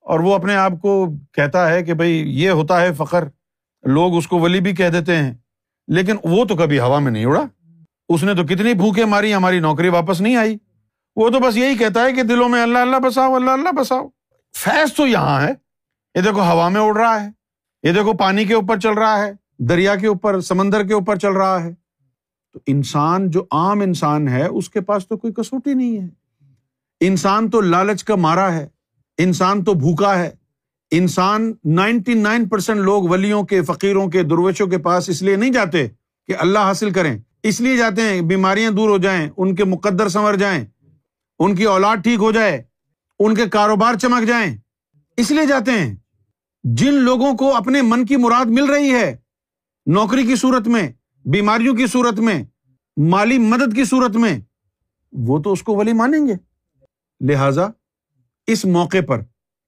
اور 0.00 0.20
وہ 0.20 0.34
اپنے 0.34 0.56
آپ 0.56 0.72
کو 0.82 1.08
کہتا 1.32 1.70
ہے 1.70 1.82
کہ 1.82 1.94
بھائی 1.94 2.42
یہ 2.42 2.50
ہوتا 2.50 2.80
ہے 2.80 2.92
فخر، 2.92 3.24
لوگ 3.82 4.16
اس 4.16 4.28
کو 4.28 4.38
ولی 4.38 4.60
بھی 4.60 4.74
کہہ 4.74 4.88
دیتے 4.88 5.16
ہیں، 5.16 5.34
لیکن 5.88 6.16
وہ 6.24 6.44
تو 6.44 6.56
کبھی 6.56 6.80
ہوا 6.80 6.98
میں 6.98 7.12
نہیں 7.12 7.24
اڑا۔ 7.24 7.42
اس 8.08 8.22
نے 8.22 8.34
تو 8.34 8.44
کتنی 8.44 8.74
بھوکے 8.74 9.04
ماری، 9.04 9.34
ہماری 9.34 9.60
نوکری 9.60 9.88
واپس 9.88 10.20
نہیں 10.20 10.36
آئی۔ 10.36 10.56
وہ 11.16 11.30
تو 11.30 11.38
بس 11.38 11.56
یہی 11.56 11.76
کہتا 11.76 12.02
ہے 12.02 12.12
کہ 12.12 12.22
دلوں 12.22 12.48
میں 12.48 12.62
اللہ 12.62 12.78
اللہ 12.78 12.96
بساؤ، 12.96 13.34
اللہ 13.34 13.50
اللہ 13.50 13.72
بساؤ۔ 13.72 14.08
فیض 14.56 14.92
تو 14.92 15.06
یہاں 15.06 15.40
ہے۔ 15.40 15.50
یہ 16.14 16.20
دیکھو 16.20 16.42
ہوا 16.42 16.68
میں 16.68 16.80
اڑ 16.80 16.96
رہا 16.96 17.24
ہے۔ 17.24 17.28
یہ 17.82 17.92
دیکھو 17.92 18.12
پانی 18.12 18.44
کے 18.44 18.54
اوپر 18.54 18.78
چل 18.78 18.92
رہا 18.92 19.26
ہے، 19.26 19.32
دریا 19.58 19.94
کے 19.94 20.06
اوپر، 20.06 20.40
سمندر 20.40 20.86
کے 20.86 20.94
اوپر 20.94 21.16
چل 21.16 21.32
رہا 21.32 21.64
ہے۔ 21.64 21.74
تو 22.52 22.58
انسان 22.66 23.30
جو 23.30 23.44
عام 23.50 23.80
انسان 23.80 24.28
ہے، 24.28 24.46
اس 24.46 24.70
کے 24.70 24.80
پاس 24.80 25.08
تو 25.08 25.16
کوئی 25.16 25.32
کسوٹی 25.32 25.74
نہیں 25.74 26.02
ہے۔ 26.02 26.27
انسان 27.00 27.50
تو 27.50 27.60
لالچ 27.60 28.04
کا 28.04 28.16
مارا 28.16 28.52
ہے، 28.52 28.68
انسان 29.18 29.64
تو 29.64 29.74
بھوکا 29.74 30.18
ہے۔ 30.18 30.30
انسان 30.90 31.52
نائنٹی 31.64 32.14
نائن 32.14 32.48
پرسینٹ 32.48 32.80
لوگ 32.80 33.02
ولیوں 33.02 33.42
کے، 33.42 33.62
فقیروں 33.62 34.08
کے، 34.08 34.22
درویشوں 34.22 34.66
کے 34.66 34.78
پاس 34.78 35.08
اس 35.08 35.22
لیے 35.22 35.36
نہیں 35.36 35.50
جاتے 35.50 35.88
کہ 36.26 36.34
اللہ 36.38 36.58
حاصل 36.58 36.90
کریں۔ 36.90 37.18
اس 37.42 37.60
لیے 37.60 37.76
جاتے 37.76 38.02
ہیں، 38.02 38.20
بیماریاں 38.20 38.70
دور 38.70 38.88
ہو 38.88 38.98
جائیں، 38.98 39.30
ان 39.36 39.54
کے 39.54 39.64
مقدر 39.64 40.08
سنور 40.08 40.34
جائیں، 40.34 40.64
ان 41.38 41.54
کی 41.54 41.64
اولاد 41.64 41.96
ٹھیک 41.96 42.18
ہو 42.18 42.32
جائے، 42.32 42.62
ان 43.18 43.34
کے 43.34 43.46
کاروبار 43.46 43.94
چمک 43.94 44.28
جائیں۔ 44.28 44.56
اس 45.16 45.30
لیے 45.30 45.46
جاتے 45.46 45.70
ہیں۔ 45.70 45.96
جن 46.64 46.94
لوگوں 46.94 47.34
کو 47.34 47.56
اپنے 47.56 47.82
من 47.82 48.06
کی 48.06 48.16
مراد 48.16 48.46
مل 48.46 48.64
رہی 48.64 48.90
ہے، 48.90 49.16
نوکری 49.86 50.22
کی 50.22 50.36
صورت 50.36 50.68
میں، 50.68 50.92
بیماریوں 51.24 51.74
کی 51.74 51.86
صورت 51.86 52.18
میں، 52.18 52.44
مالی 52.96 53.38
مدد 53.38 53.76
کی 53.76 53.84
صورت 53.84 54.16
میں، 54.16 54.38
وہ 55.12 55.38
تو 55.38 55.52
اس 55.52 55.62
کو 55.62 55.74
ولی 55.74 55.92
مانیں 55.92 56.26
گے۔ 56.26 56.47
لہذا 57.20 57.66
اس 58.46 58.64
موقع 58.64 58.96
پر 59.08 59.20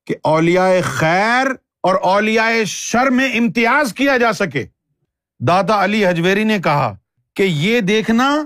کہ 0.06 0.14
اولیا 0.23 0.69
خیر 0.82 1.47
اور 1.82 1.94
اولیا 1.94 2.49
شر 2.67 3.11
میں 3.11 3.38
امتیاز 3.38 3.93
کیا 3.93 4.17
جا 4.17 4.32
سکے، 4.32 4.67
دادا 5.41 5.85
علی 5.85 6.06
حجویری 6.06 6.44
نے 6.44 6.58
کہا 6.58 6.97
کہ 7.35 7.43
یہ 7.43 7.81
دیکھنا 7.81 8.37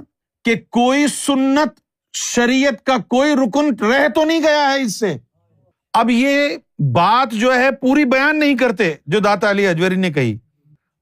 کہ 0.45 0.55
کوئی 0.55 1.07
سنت 1.07 1.81
شریعت 2.13 2.87
کا 2.87 2.97
کوئی 2.99 3.33
رکن 3.33 3.85
رہ 3.85 4.09
تو 4.09 4.25
نہیں 4.25 4.41
گیا 4.41 4.73
ہے 4.73 4.83
اس 4.83 4.99
سے۔ 4.99 5.17
اب 5.93 6.11
یہ 6.11 6.57
بات 6.79 7.33
جو 7.33 7.55
ہے 7.55 7.71
پوری 7.71 8.05
بیان 8.05 8.39
نہیں 8.39 8.57
کرتے، 8.57 8.95
جو 9.07 9.19
داتا 9.19 9.51
علی 9.51 9.67
اجوری 9.67 9.97
نے 9.97 10.13
کہی۔ 10.13 10.39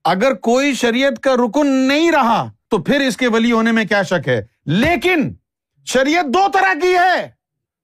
اگر 0.05 0.35
کوئی 0.35 0.75
شریعت 0.75 1.23
کا 1.23 1.35
رکن 1.35 1.67
نہیں 1.67 2.11
رہا 2.11 2.51
تو 2.69 2.79
پھر 2.79 3.01
اس 3.01 3.17
کے 3.17 3.29
ولی 3.29 3.53
ہونے 3.53 3.73
میں 3.73 3.85
کیا 3.85 4.03
شک 4.03 4.29
ہے؟ 4.29 4.43
لیکن 4.67 5.35
شریعت 5.87 6.25
دو 6.25 6.47
طرح 6.55 6.75
کی 6.83 6.95
ہے۔ 6.95 7.42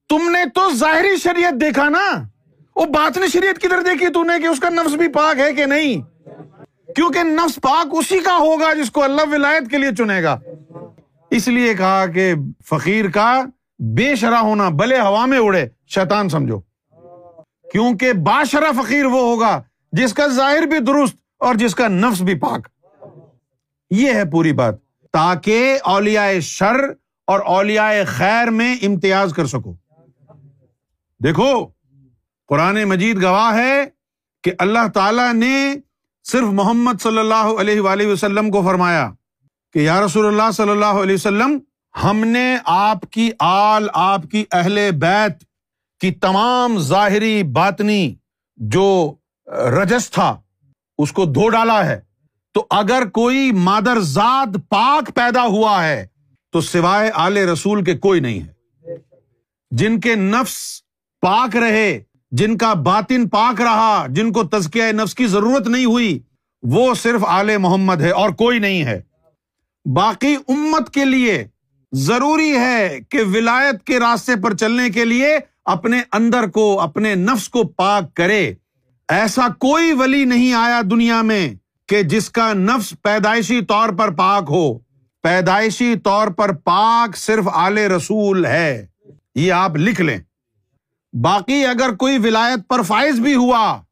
تم 0.09 0.31
نے 0.31 0.45
تو 0.55 0.75
ظاہری 0.75 1.17
شریعت 1.17 1.61
دیکھا 1.61 1.89
نا؟ 1.89 2.23
وہ 2.77 2.87
بات 2.87 3.19
نے 3.19 3.29
شریعت 3.29 3.63
کدھر 3.63 3.83
دیکھی 3.83 4.07
تم 4.13 4.23
نے 4.27 4.43
کہ 4.43 4.47
اس 4.47 4.61
کا 4.61 4.69
نفس 4.69 4.95
بھی 4.95 5.09
پاک 5.09 5.39
ہے 5.39 5.53
کہ 5.53 5.67
نہیں؟ 5.67 6.01
کیونکہ 6.97 7.23
نفس 7.23 7.59
پاک 7.63 7.87
اسی 7.93 8.21
کا 8.21 8.37
ہوگا 8.37 8.75
جس 8.75 8.91
کو 8.91 9.03
اللہ 9.03 9.23
ولایت 9.33 9.71
کے 9.71 9.79
لیے 9.79 9.91
چنے 9.99 10.23
گا۔ 10.23 10.39
اس 11.31 11.49
لیے 11.49 11.75
کہا 11.75 12.07
کہ 12.07 12.35
فقیر 12.65 13.11
کا 13.11 13.45
بے 13.79 14.17
شرح 14.17 14.39
ہونا، 14.39 14.69
بلے 14.69 15.01
ہوا 15.01 15.27
میں 15.27 15.39
اڑے۔ 15.39 15.69
شیطان 15.89 16.29
سمجھو۔ 16.29 16.61
کیونکہ 17.73 18.13
باشرا 18.13 18.83
فقیر 18.83 19.05
وہ 19.05 19.21
ہوگا 19.21 19.63
جس 19.93 20.15
کا 20.15 20.27
ظاہر 20.27 20.63
بھی 20.63 20.79
درست 20.79 21.17
اور 21.39 21.55
جس 21.55 21.75
کا 21.75 21.89
نفس 21.89 22.21
بھی 22.21 22.35
پاک۔ 22.35 22.69
یہ 23.91 24.13
ہے 24.13 24.31
پوری 24.31 24.53
بات۔ 24.53 24.75
تاکہ 25.13 25.79
اولیا 25.85 26.41
شر 26.41 26.81
اور 27.27 27.41
اولیا 27.41 27.91
خیر 28.07 28.51
میں 28.51 28.77
امتیاز 28.83 29.33
کر 29.37 29.47
سکو۔ 29.47 29.88
دیکھو، 31.25 31.67
قرآن 32.49 32.85
مجید 32.85 33.23
گواہ 33.23 33.55
ہے 33.55 33.85
کہ 34.45 34.53
اللہ 34.59 34.89
تعالی 34.95 35.23
نے 35.35 35.75
صرف 36.25 36.49
محمد 36.53 37.03
صلی 37.03 37.19
اللہ 37.19 37.49
علیہ 37.61 37.81
وآلہ 37.81 38.07
وسلم 38.07 38.51
کو 38.51 38.63
فرمایا 38.63 39.11
کہ 39.73 39.79
یا 39.79 40.01
رسول 40.07 40.27
اللہ 40.27 40.51
صلی 40.51 40.71
اللہ 40.71 41.03
علیہ 41.03 41.15
وسلم، 41.15 41.59
ہم 42.05 42.25
نے 42.25 42.57
آپ 42.65 43.11
کی 43.11 43.31
آل، 43.39 43.89
آپ 43.93 44.23
کی 44.31 44.45
اہل 44.53 44.91
بیت 44.99 45.45
کی 46.01 46.11
تمام 46.11 46.79
ظاہری 46.79 47.43
باطنی 47.43 48.15
جو 48.57 49.15
رجس 49.47 50.11
تھا، 50.11 50.41
اس 50.99 51.13
کو 51.13 51.25
دھو 51.25 51.49
ڈالا 51.49 51.87
ہے۔ 51.87 52.01
تو 52.55 52.67
اگر 52.71 53.09
کوئی 53.09 53.53
مادر 53.53 54.01
ذات 54.01 54.57
پاک 54.69 55.15
پیدا 55.15 55.45
ہوا 55.47 55.85
ہے، 55.85 56.07
تو 56.53 56.61
سوائے 56.61 57.11
آل 57.15 57.37
رسول 57.37 57.85
کے 57.85 57.99
کوئی 57.99 58.21
نہیں 58.21 58.41
ہے۔ 58.43 58.97
جن 59.71 60.01
کے 60.01 60.15
نفس 60.15 60.83
پاک 61.21 61.57
رہے، 61.57 62.03
جن 62.31 62.57
کا 62.57 62.75
باطن 62.75 63.29
پاک 63.29 63.61
رہا، 63.61 64.07
جن 64.09 64.33
کو 64.33 64.45
تزکیہ 64.45 64.85
نفس 64.93 65.15
کی 65.15 65.27
ضرورت 65.27 65.69
نہیں 65.69 65.85
ہوئی، 65.85 66.19
وہ 66.63 66.95
صرف 66.95 67.25
آل 67.27 67.57
محمد 67.57 68.01
ہے 68.01 68.11
اور 68.11 68.31
کوئی 68.31 68.59
نہیں 68.59 68.85
ہے۔ 68.85 69.01
باقی 69.95 70.37
امت 70.49 70.91
کے 70.91 71.05
لیے 71.05 71.47
ضروری 71.93 72.57
ہے 72.57 72.99
کہ 73.11 73.19
ولایت 73.35 73.83
کے 73.83 74.01
راستے 74.01 74.33
پر 74.43 74.55
چلنے 74.55 74.91
کے 74.91 75.05
لیے 75.05 75.39
اپنے 75.65 76.01
اندر 76.13 76.47
کو، 76.47 76.81
اپنے 76.81 77.15
نفس 77.15 77.49
کو 77.49 77.65
پاک 77.65 78.15
کرے۔ 78.15 78.55
ایسا 79.09 79.49
کوئی 79.49 79.93
ولی 79.93 80.25
نہیں 80.25 80.53
آیا 80.53 80.81
دنیا 80.91 81.23
میں 81.23 81.55
کہ 81.89 82.03
جس 82.03 82.31
کا 82.31 82.53
نفس 82.53 82.95
پیدائشی 83.03 83.61
طور 83.61 83.89
پر 83.89 84.11
پاک 84.11 84.45
ہو۔ 84.49 84.79
پیدائشی 85.23 85.95
طور 86.05 86.29
پر 86.29 86.53
پاک 86.53 87.17
صرف 87.17 87.45
آل 87.53 87.79
رسول 87.79 88.47
ہے۔ 88.47 88.87
یہ 89.35 89.53
آپ 89.53 89.77
لکھ 89.77 90.01
لیں۔ 90.01 90.19
باقی 91.23 91.67
اگر 91.67 91.95
کوئی 91.95 92.19
ولایت 92.19 92.69
پر 92.69 92.83
فائز 92.83 93.21
بھی 93.21 93.35
ہوا 93.35 93.83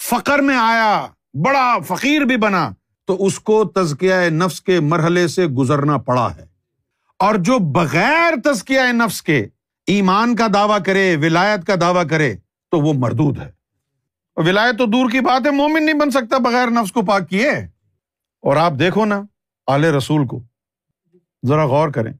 فخر 0.00 0.38
میں 0.38 0.56
آیا، 0.56 1.06
بڑا 1.44 1.78
فقیر 1.86 2.22
بھی 2.22 2.36
بنا، 2.36 2.70
تو 3.06 3.26
اس 3.26 3.40
کو 3.40 3.64
تزکیہ 3.64 4.14
نفس 4.14 4.60
کے 4.60 4.80
مرحلے 4.80 5.28
سے 5.28 5.46
گزرنا 5.46 5.98
پڑا 5.98 6.34
ہے۔ 6.36 6.46
اور 7.18 7.34
جو 7.34 7.58
بغیر 7.58 8.34
تزکیہ 8.44 8.80
نفس 8.92 9.22
کے 9.22 9.46
ایمان 9.86 10.36
کا 10.36 10.46
دعوی 10.54 10.82
کرے، 10.86 11.16
ولایت 11.16 11.66
کا 11.66 11.74
دعوی 11.80 12.08
کرے، 12.08 12.36
تو 12.70 12.80
وہ 12.80 12.92
مردود 12.92 13.38
ہے۔ 13.38 13.50
ولایت 14.36 14.78
تو 14.78 14.86
دور 14.86 15.10
کی 15.10 15.20
بات 15.20 15.46
ہے، 15.46 15.50
مومن 15.50 15.86
نہیں 15.86 15.94
بن 15.94 16.10
سکتا 16.10 16.38
بغیر 16.38 16.70
نفس 16.70 16.92
کو 16.92 17.02
پاک 17.02 17.28
کیے۔ 17.28 17.50
اور 18.42 18.56
آپ 18.56 18.72
دیکھو 18.78 19.04
نا، 19.04 19.22
آل 19.66 19.84
رسول 19.84 20.26
کو۔ 20.26 20.42
ذرا 21.48 21.66
غور 21.66 21.88
کریں۔ 21.88 22.12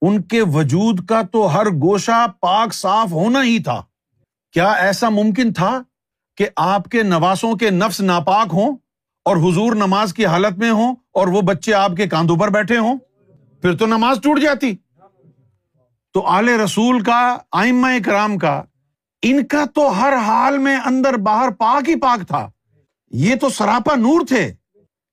ان 0.00 0.22
کے 0.22 0.42
وجود 0.42 1.06
کا 1.06 1.22
تو 1.22 1.58
ہر 1.58 1.66
گوشہ 1.66 2.26
پاک 2.40 2.74
صاف 2.74 3.12
ہونا 3.12 3.42
ہی 3.42 3.62
تھا۔ 3.62 3.82
کیا 4.52 4.72
ایسا 4.72 5.08
ممکن 5.08 5.52
تھا 5.52 5.82
کہ 6.36 6.46
آپ 6.56 6.84
کے 6.84 7.02
نواسوں 7.02 7.54
کے 7.54 7.70
نفس 7.70 8.00
ناپاک 8.00 8.46
ہوں 8.52 8.76
اور 9.24 9.36
حضور 9.36 9.72
نماز 9.72 10.14
کی 10.14 10.26
حالت 10.26 10.58
میں 10.58 10.70
ہوں 10.70 10.94
اور 11.14 11.28
وہ 11.28 11.40
بچے 11.40 11.74
آپ 11.74 11.92
کے 11.96 12.06
کاندھوں 12.06 12.36
پر 12.36 12.48
بیٹھے 12.48 12.78
ہوں؟ 12.78 12.98
پھر 13.62 13.76
تو 13.76 13.86
نماز 13.86 14.18
ٹوٹ 14.22 14.40
جاتی۔ 14.40 14.76
تو 16.14 16.20
آل 16.20 16.48
رسول 16.48 17.02
کا، 17.02 17.38
آئمہ 17.52 17.88
کرام 18.04 18.38
کا، 18.38 18.62
ان 19.22 19.46
کا 19.46 19.64
تو 19.74 20.00
ہر 20.00 20.12
حال 20.16 20.58
میں 20.58 20.76
اندر 20.84 21.14
باہر 21.14 21.50
پاک 21.50 21.88
ہی 21.88 21.94
پاک 21.96 22.28
تھا۔ 22.28 22.50
یہ 23.10 23.34
تو 23.36 23.48
سراپا 23.48 23.94
نور 23.94 24.20
تھے۔ 24.28 24.52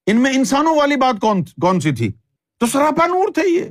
ان 0.05 0.17
میں 0.17 0.31
انسانوں 0.33 0.75
والی 0.75 0.95
بات 0.95 1.21
کون 1.21 1.43
کون 1.43 1.79
سی 1.79 1.91
تھی؟ 1.91 2.11
تو 2.59 2.65
سراپا 2.65 3.07
نور 3.07 3.31
تھے 3.33 3.49
یہ۔ 3.49 3.63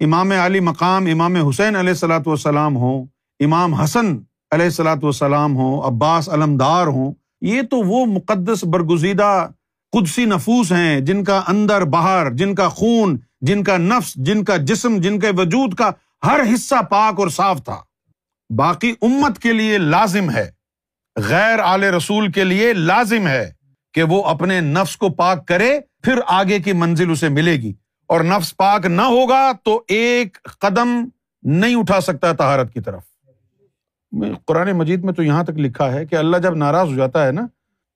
امام 0.00 0.30
علی 0.30 0.60
مقام، 0.60 1.06
امام 1.06 1.36
حسین 1.36 1.76
علیہ 1.76 1.90
السلاۃ 1.90 2.26
والسلام 2.26 2.76
ہوں، 2.76 3.04
امام 3.40 3.74
حسن 3.74 4.06
علیہ 4.50 4.64
السلاۃ 4.64 5.02
والسلام 5.02 5.56
ہوں، 5.56 5.82
عباس 5.86 6.28
علمدار 6.28 6.86
ہوں، 6.86 7.12
یہ 7.40 7.62
تو 7.62 7.76
وہ 7.76 8.04
مقدس 8.06 8.64
برگزیدہ 8.64 9.46
قدسی 9.92 10.24
نفوس 10.24 10.72
ہیں، 10.72 11.00
جن 11.00 11.22
کا 11.24 11.40
اندر 11.48 11.84
باہر 11.84 12.30
جن 12.30 12.54
کا 12.54 12.68
خون، 12.68 13.16
جن 13.40 13.64
کا 13.64 13.76
نفس، 13.76 14.14
جن 14.16 14.44
کا 14.44 14.56
جسم، 14.56 14.96
جن 15.00 15.18
کے 15.20 15.30
وجود 15.36 15.74
کا 15.74 15.90
ہر 16.26 16.40
حصہ 16.54 16.82
پاک 16.90 17.20
اور 17.20 17.28
صاف 17.28 17.64
تھا۔ 17.64 17.80
باقی 18.50 18.94
امت 19.02 19.38
کے 19.38 19.52
لیے 19.52 19.78
لازم 19.78 20.30
ہے، 20.30 20.50
غیر 21.16 21.58
آل 21.58 21.84
رسول 21.84 22.30
کے 22.32 22.44
لیے 22.44 22.72
لازم 22.72 23.26
ہے 23.26 23.50
کہ 23.94 24.02
وہ 24.02 24.22
اپنے 24.24 24.60
نفس 24.60 24.96
کو 24.96 25.08
پاک 25.08 25.46
کرے، 25.48 25.78
پھر 26.02 26.20
آگے 26.26 26.58
کی 26.58 26.72
منزل 26.72 27.10
اسے 27.10 27.28
ملے 27.28 27.52
گی۔ 27.52 27.72
اور 28.10 28.20
نفس 28.20 28.56
پاک 28.56 28.86
نہ 28.86 29.02
ہوگا 29.02 29.52
تو 29.64 29.82
ایک 29.88 30.38
قدم 30.60 30.88
نہیں 31.42 31.74
اٹھا 31.74 32.00
سکتا 32.00 32.32
تہارت 32.32 32.72
کی 32.74 32.80
طرف۔ 32.80 33.02
قرآن 34.46 34.70
مجید 34.72 35.04
میں 35.04 35.12
تو 35.12 35.22
یہاں 35.22 35.44
تک 35.44 35.58
لکھا 35.58 35.92
ہے 35.92 36.06
کہ 36.06 36.14
اللہ 36.14 36.36
جب 36.36 36.54
ناراض 36.54 36.88
ہو 36.88 36.94
جاتا 36.94 37.26
ہے 37.26 37.32
نا، 37.32 37.46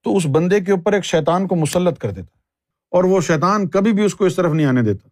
تو 0.05 0.17
اس 0.17 0.27
بندے 0.27 0.61
کے 0.61 0.73
اوپر 0.73 0.93
ایک 0.93 1.05
شیتان 1.05 1.47
کو 1.47 1.57
مسلط 1.57 1.99
کر 1.99 2.11
دیتا 2.11 2.39
اور 2.93 3.05
وہ 3.05 3.21
شیتان 3.21 3.69
کبھی 3.69 3.93
بھی 3.93 4.05
اس 4.05 4.15
کو 4.15 4.25
اس 4.25 4.37
طرف 4.37 4.53
نہیں 4.53 4.67
آنے 4.67 4.83
دیتا۔ 4.83 5.09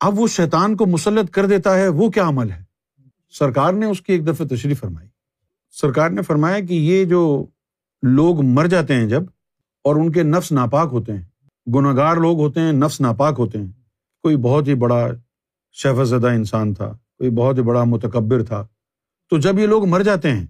اب 0.00 0.18
وہ 0.18 0.26
شیتان 0.26 0.76
کو 0.76 0.86
مسلط 0.86 1.30
کر 1.30 1.46
دیتا 1.46 1.78
ہے، 1.78 1.88
وہ 1.88 2.10
کیا 2.10 2.28
عمل 2.28 2.50
ہے؟ 2.50 2.62
سرکار 3.30 3.72
نے 3.72 3.86
اس 3.86 4.00
کی 4.00 4.12
ایک 4.12 4.26
دفعہ 4.26 4.46
تشریف 4.46 4.80
فرمائی۔ 4.80 5.08
سرکار 5.70 6.10
نے 6.10 6.22
فرمایا 6.22 6.60
کہ 6.60 6.74
یہ 6.74 7.04
جو 7.04 7.46
لوگ 8.02 8.44
مر 8.44 8.66
جاتے 8.66 8.94
ہیں 8.94 9.06
جب، 9.06 9.22
اور 9.84 9.96
ان 9.96 10.12
کے 10.12 10.22
نفس 10.22 10.52
ناپاک 10.52 10.88
ہوتے 10.92 11.12
ہیں 11.12 11.24
گناگار 11.74 12.16
لوگ 12.16 12.38
ہوتے 12.38 12.60
ہیں، 12.60 12.72
نفس 12.72 13.00
ناپاک 13.00 13.34
ہوتے 13.38 13.58
ہیں۔ 13.58 13.81
کوئی 14.22 14.36
بہت 14.36 14.68
ہی 14.68 14.74
بڑا 14.74 15.08
شیف 15.72 16.04
زدہ 16.04 16.26
انسان 16.26 16.74
تھا، 16.74 16.92
کوئی 17.18 17.30
بہت 17.30 17.58
ہی 17.58 17.62
بڑا 17.62 17.84
متکبر 17.84 18.44
تھا۔ 18.44 18.66
تو 19.30 19.38
جب 19.38 19.58
یہ 19.58 19.66
لوگ 19.66 19.86
مر 19.86 20.00
جاتے 20.00 20.30
ہیں، 20.30 20.46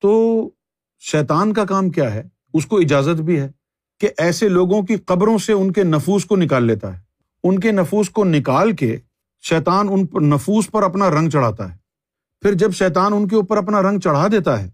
تو 0.00 0.50
شیطان 0.98 1.52
کا 1.52 1.64
کام 1.64 1.90
کیا 1.90 2.14
ہے؟ 2.14 2.22
اس 2.54 2.66
کو 2.66 2.78
اجازت 2.78 3.20
بھی 3.20 3.40
ہے 3.40 3.50
کہ 4.00 4.08
ایسے 4.18 4.48
لوگوں 4.48 4.82
کی 4.82 4.96
قبروں 4.96 5.38
سے 5.38 5.52
ان 5.52 5.72
کے 5.72 5.82
نفوس 5.82 6.24
کو 6.24 6.36
نکال 6.36 6.64
لیتا 6.64 6.96
ہے۔ 6.96 7.02
ان 7.44 7.60
کے 7.60 7.72
نفوس 7.72 8.10
کو 8.10 8.24
نکال 8.24 8.72
کے 8.72 8.96
شیطان 9.42 9.88
ان 9.90 10.28
نفوس 10.28 10.70
پر 10.70 10.82
اپنا 10.82 11.10
رنگ 11.10 11.30
چڑھاتا 11.30 11.72
ہے۔ 11.72 11.78
پھر 12.40 12.54
جب 12.54 12.72
شیطان 12.72 13.12
ان 13.12 13.28
کے 13.28 13.36
اوپر 13.36 13.56
اپنا 13.56 13.82
رنگ 13.82 14.00
چڑھا 14.00 14.26
دیتا 14.32 14.64
ہے، 14.64 14.70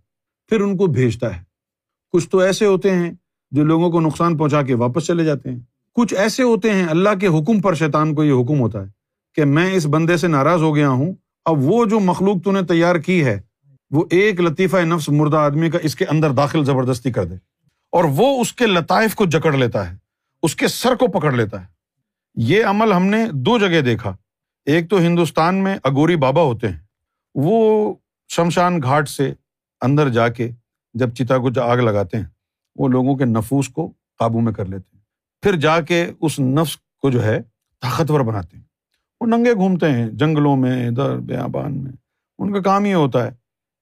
پھر 0.49 0.61
ان 0.61 0.77
کو 0.77 0.87
بھیجتا 0.87 1.37
ہے۔ 1.37 1.43
کچھ 2.13 2.29
تو 2.29 2.39
ایسے 2.39 2.67
ہوتے 2.67 2.91
ہیں 2.91 3.13
جو 3.51 3.65
لوگوں 3.65 3.91
کو 3.91 4.01
نقصان 4.01 4.37
پہنچا 4.37 4.63
کے 4.63 4.75
واپس 4.75 5.07
چلے 5.07 5.25
جاتے 5.25 5.51
ہیں۔ 5.51 5.61
کچھ 5.95 6.15
ایسے 6.15 6.43
ہوتے 6.43 6.71
ہیں، 6.71 6.87
اللہ 6.87 7.09
کے 7.21 7.27
حکم 7.27 7.61
پر 7.61 7.75
شیطان 7.75 8.15
کو 8.15 8.25
یہ 8.25 8.33
حکم 8.33 8.61
ہوتا 8.61 8.81
ہے 8.81 8.87
کہ 9.35 9.45
میں 9.45 9.73
اس 9.73 9.87
بندے 9.87 10.17
سے 10.17 10.29
ناراض 10.29 10.63
ہو 10.63 10.77
گیا 10.77 10.89
ہوں، 10.89 11.13
اب 11.45 11.57
وہ 11.59 11.85
جو 11.85 12.01
مخلوق 12.01 12.37
تو 12.45 12.53
نے 12.53 12.63
تیار 12.63 12.97
کی 12.97 13.25
ہے، 13.25 13.41
وہ 13.91 14.05
ایک 14.11 14.41
لطیفہ 14.41 14.77
نفس 14.77 15.09
مردہ 15.09 15.37
آدمی 15.37 15.71
کا 15.71 15.79
اس 15.83 15.95
کے 15.95 16.05
اندر 16.05 16.31
داخل 16.31 16.65
زبردستی 16.65 17.13
کر 17.13 17.25
دے۔ 17.25 17.35
اور 17.93 18.05
وہ 18.05 18.41
اس 18.41 18.53
کے 18.53 18.67
لطائف 18.67 19.15
کو 19.15 19.25
جکڑ 19.25 19.53
لیتا 19.53 19.91
ہے، 19.91 19.97
اس 20.43 20.57
کے 20.57 20.69
سر 20.69 20.95
کو 20.95 21.07
پکڑ 21.07 21.33
لیتا 21.33 21.61
ہے۔ 21.61 21.67
یہ 22.35 22.65
عمل 22.65 22.93
ہم 22.93 23.07
نے 23.07 23.25
دو 23.33 23.59
جگہ 23.59 23.81
دیکھا۔ 23.81 24.17
ایک 24.65 24.91
تو 24.91 24.99
ہندوستان 24.99 25.55
میں 25.55 25.77
اگوری 25.85 26.17
بابا 26.17 26.43
ہوتے 26.43 26.69
ہیں۔ 26.69 26.79
وہ 27.35 27.95
شمشان 28.29 28.83
گھاٹ 28.83 29.09
سے 29.09 29.33
اندر 29.81 30.09
جا 30.09 30.29
کے 30.29 30.51
جب 30.95 31.15
چتا 31.15 31.39
کو 31.39 31.61
آگ 31.61 31.79
لگاتے 31.79 32.17
ہیں، 32.17 32.25
وہ 32.77 32.89
لوگوں 32.89 33.17
کے 33.17 33.25
نفوس 33.25 33.69
کو 33.69 33.93
قابو 34.19 34.41
میں 34.41 34.53
کر 34.53 34.65
لیتے 34.67 34.97
ہیں۔ 34.97 35.02
پھر 35.43 35.57
جا 35.57 35.81
کے 35.81 36.11
اس 36.21 36.41
نفس 36.41 36.77
کو 36.77 37.11
جو 37.11 37.25
ہے 37.25 37.43
طاقتور 37.81 38.21
بناتے 38.21 38.57
ہیں۔ 38.57 38.65
وہ 39.21 39.27
ننگے 39.27 39.55
گھومتے 39.55 39.91
ہیں 39.91 40.09
جنگلوں 40.09 40.57
میں 40.57 40.89
ادھر 40.89 41.17
بیابان 41.17 41.85
میں۔ 41.85 41.93
ان 42.39 42.53
کا 42.53 42.61
کام 42.61 42.87
یہ 42.87 42.95
ہوتا 42.95 43.27
ہے 43.27 43.31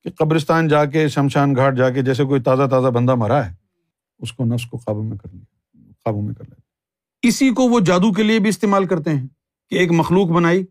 کہ 0.02 0.10
قبرستان 0.10 0.68
جا 0.68 0.84
کے، 0.84 1.08
شمشان 1.08 1.56
گھاٹ 1.56 1.76
جا 1.76 1.90
کے 1.90 2.02
جیسے 2.02 2.24
کوئی 2.24 2.40
تازہ 2.40 2.62
تازہ 2.70 2.88
بندہ 2.88 3.14
مرا 3.14 3.46
ہے، 3.46 3.54
اس 4.18 4.32
کو 4.32 4.44
نفس 4.44 4.66
کو 4.66 4.76
قابو 4.76 5.02
میں 5.02 5.16
کر 5.16 5.28
لیا، 5.32 5.92
قابو 6.04 6.20
میں 6.20 6.34
کر 6.34 6.44
لیا۔ 6.44 6.60
اسی 7.22 7.50
کو 7.50 7.62
وہ 7.62 7.80
جادو 7.80 8.12
کے 8.12 8.22
لیے 8.22 8.38
بھی 8.38 8.48
استعمال 8.48 8.86
کرتے 8.86 9.10
ہیں 9.10 9.26
کہ 9.68 9.74
ایک 9.74 9.92
مخلوق 9.92 10.28
بنائی، 10.28 10.64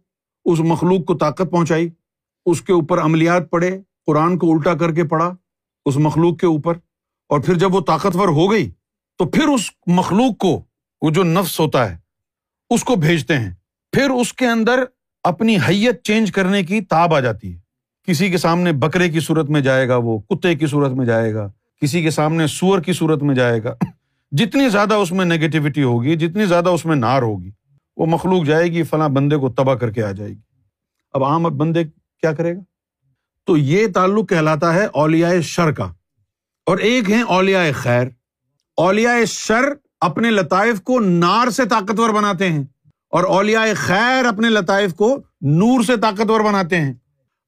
اس 0.45 0.59
مخلوق 0.59 1.05
کو 1.05 1.17
طاقت 1.17 1.51
پہنچائی، 1.51 1.89
اس 2.45 2.61
کے 2.61 2.73
اوپر 2.73 3.01
عملیات 3.01 3.49
پڑے، 3.49 3.81
قرآن 4.05 4.37
کو 4.37 4.53
الٹا 4.53 4.75
کر 4.75 4.91
کے 4.91 5.03
پڑھا 5.03 5.35
اس 5.85 5.97
مخلوق 5.97 6.37
کے 6.37 6.45
اوپر 6.45 6.77
اور 7.29 7.39
پھر 7.39 7.53
جب 7.53 7.75
وہ 7.75 7.81
طاقتور 7.81 8.27
ہو 8.27 8.51
گئی 8.51 8.71
تو 9.17 9.25
پھر 9.25 9.47
اس 9.47 9.69
مخلوق 9.87 10.37
کو 10.37 10.61
وہ 11.01 11.11
جو 11.11 11.23
نفس 11.23 11.59
ہوتا 11.59 11.91
ہے، 11.91 11.97
اس 12.69 12.83
کو 12.83 12.95
بھیجتے 12.95 13.37
ہیں۔ 13.37 13.53
پھر 13.91 14.09
اس 14.09 14.33
کے 14.33 14.47
اندر 14.47 14.83
اپنی 15.23 15.57
حیت 15.69 16.03
چینج 16.03 16.31
کرنے 16.31 16.63
کی 16.63 16.81
تاب 16.81 17.13
آ 17.13 17.19
جاتی 17.19 17.53
ہے۔ 17.53 17.59
کسی 18.07 18.31
کے 18.31 18.37
سامنے 18.37 18.71
بکرے 18.71 19.09
کی 19.09 19.19
صورت 19.19 19.49
میں 19.49 19.61
جائے 19.61 19.87
گا، 19.87 19.95
وہ 19.95 20.19
کتے 20.19 20.55
کی 20.55 20.67
صورت 20.67 20.91
میں 20.91 21.05
جائے 21.05 21.33
گا۔ 21.33 21.51
کسی 21.81 22.01
کے 22.01 22.09
سامنے 22.09 22.47
سور 22.47 22.79
کی 22.79 22.93
صورت 22.93 23.23
میں 23.23 23.35
جائے 23.35 23.63
گا۔ 23.63 23.75
جتنی 24.31 24.69
زیادہ 24.69 24.93
اس 24.93 25.11
میں 25.11 25.25
نیگیٹیوٹی 25.25 25.83
ہوگی، 25.83 26.15
جتنی 26.15 26.45
زیادہ 26.45 26.69
اس 26.69 26.85
میں 26.85 26.95
نار 26.95 27.21
ہوگی، 27.21 27.51
وہ 27.97 28.05
مخلوق 28.05 28.45
جائے 28.45 28.67
گی، 28.67 28.83
فلاں 28.83 29.09
بندے 29.09 29.35
کو 29.35 29.49
تباہ 29.49 29.75
کر 29.75 29.91
کے 29.91 30.03
آ 30.03 30.11
جائے 30.11 30.31
گی۔ 30.31 30.41
اب 31.13 31.23
عام 31.23 31.43
بندے 31.43 31.83
کیا 32.21 32.33
کرے 32.33 32.55
گا؟ 32.55 32.61
تو 33.45 33.57
یہ 33.57 33.87
تعلق 33.93 34.29
کہلاتا 34.29 34.73
ہے 34.73 34.85
اولیا 34.85 35.41
شر 35.41 35.71
کا۔ 35.71 35.93
اور 36.65 36.77
ایک 36.77 37.11
ہے 37.11 37.21
اولیا 37.21 37.63
خیر۔ 37.73 38.07
اولیا 38.77 39.11
شر 39.27 39.63
اپنے 40.01 40.31
لطائف 40.31 40.81
کو 40.81 40.99
نار 40.99 41.49
سے 41.49 41.65
طاقتور 41.65 42.09
بناتے 42.09 42.49
ہیں 42.49 42.63
اور 43.09 43.23
اولیا 43.23 43.65
خیر 43.75 44.25
اپنے 44.25 44.49
لطائف 44.49 44.93
کو 44.93 45.21
نور 45.41 45.83
سے 45.83 45.97
طاقتور 45.97 46.41
بناتے 46.41 46.77
ہیں۔ 46.81 46.93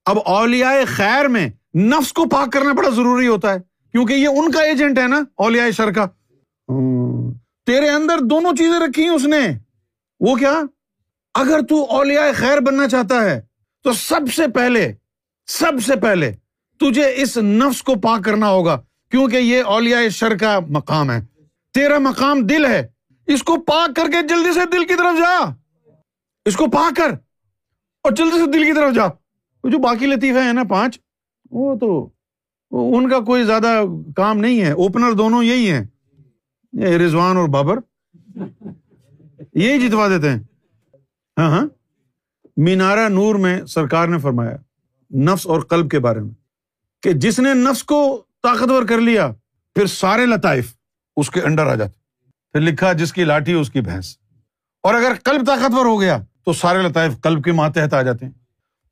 اب 0.06 0.18
اولیا 0.24 0.70
خیر 0.86 1.28
میں 1.28 1.48
نفس 1.74 2.12
کو 2.12 2.24
پاک 2.24 2.52
کرنا 2.52 2.72
بڑا 2.72 2.88
ضروری 2.88 3.26
ہوتا 3.26 3.52
ہے، 3.52 3.58
کیونکہ 3.92 4.12
یہ 4.12 4.28
ان 4.28 4.50
کا 4.50 4.62
ایجنٹ 4.62 4.98
ہے 4.98 5.06
نا 5.06 5.20
اولیا 5.36 5.70
شر 5.70 5.92
کا۔ 5.92 6.06
تیرے 7.66 7.90
اندر 7.90 8.18
دونوں 8.18 8.52
چیزیں 8.58 8.80
رکھی 8.80 9.02
ہیں 9.02 9.10
اس 9.10 9.24
نے۔ 9.24 9.58
وہ 10.20 10.34
کیا؟ 10.34 10.60
اگر 11.34 11.60
تو 11.68 11.84
اولیا 11.84 12.32
خیر 12.36 12.60
بننا 12.60 12.88
چاہتا 12.88 13.24
ہے، 13.24 13.40
تو 13.84 13.92
سب 13.92 14.32
سے 14.36 14.48
پہلے، 14.48 14.92
سب 15.46 15.72
سے 15.86 15.96
پہلے 15.96 16.32
تجھے 16.80 17.12
اس 17.16 17.36
نفس 17.36 17.82
کو 17.82 17.94
پاک 17.94 18.24
کرنا 18.24 18.48
ہوگا، 18.48 18.80
کیونکہ 19.10 19.36
یہ 19.36 19.62
اولیا 19.62 19.98
شر 20.08 20.36
کا 20.36 20.58
مقام 20.68 21.10
ہے۔ 21.10 21.31
تیرا 21.74 21.98
مقام 21.98 22.46
دل 22.46 22.66
ہے۔ 22.66 22.86
اس 23.26 23.42
کو 23.42 23.56
پاک 23.56 23.96
کر 23.96 24.10
کے 24.10 24.26
جلدی 24.28 24.54
سے 24.54 24.60
دل 24.72 24.84
کی 24.84 24.94
طرف 24.94 25.18
جا۔ 25.18 25.52
اس 26.44 26.56
کو 26.56 26.66
پاک 26.66 26.96
کر 26.96 27.10
اور 28.02 28.12
جلدی 28.12 28.38
سے 28.38 28.50
دل 28.50 28.64
کی 28.64 28.72
طرف 28.72 28.94
جا۔ 28.94 29.06
جو 29.64 29.78
باقی 29.78 30.06
لطیفہ 30.06 30.38
ہے 30.38 30.52
نا 30.52 30.64
پانچ، 30.64 30.98
وہ 31.50 31.74
تو 31.74 32.08
ان 32.70 33.10
کا 33.10 33.20
کوئی 33.20 33.44
زیادہ 33.44 33.82
کام 34.16 34.38
نہیں 34.38 34.60
ہے۔ 34.60 34.72
اوپنر 34.72 35.12
دونوں 35.12 35.42
یہی 35.42 35.70
ہیں۔ 35.70 35.84
رضوان 36.84 37.36
اور 37.36 37.48
بابر۔ 37.48 37.78
یہی 39.54 39.88
جتوا 39.88 40.08
دیتے 40.08 40.30
ہیں۔ 40.30 40.38
ہاں 41.38 41.50
ہاں۔ 41.50 41.66
مینارا 42.56 43.08
نور 43.08 43.34
میں 43.34 43.64
سرکار 43.64 44.08
نے 44.08 44.18
فرمایا، 44.18 44.56
نفس 45.14 45.46
اور 45.46 45.60
قلب 45.60 45.90
کے 45.90 45.98
بارے 45.98 46.20
میں 46.20 46.34
کہ 47.02 47.12
جس 47.12 47.38
نے 47.38 47.54
نفس 47.54 47.84
کو 47.84 48.22
طاقتور 48.42 48.82
کر 48.82 49.00
لیا، 49.00 49.32
پھر 49.74 49.86
سارے 49.86 50.26
لطائف۔ 50.26 50.74
اس 51.16 51.30
کے 51.30 51.40
انڈر 51.40 51.66
آ 51.66 51.74
جاتے۔ 51.74 51.98
پھر 52.52 52.60
لکھا 52.60 52.92
جس 52.92 53.12
کی 53.12 53.24
لاٹھی، 53.24 53.52
اس 53.52 53.70
کی 53.70 53.80
بھینس۔ 53.80 54.16
اور 54.82 54.94
اگر 54.94 55.12
قلب 55.24 55.46
طاقتور 55.46 55.86
ہو 55.86 56.00
گیا، 56.00 56.18
تو 56.44 56.52
سارے 56.52 56.78
لطائف 56.78 57.20
قلب 57.20 57.44
کے 57.44 57.52
ماتحت 57.52 57.94
آ 57.94 58.02
جاتے 58.02 58.26
ہیں۔ 58.26 58.32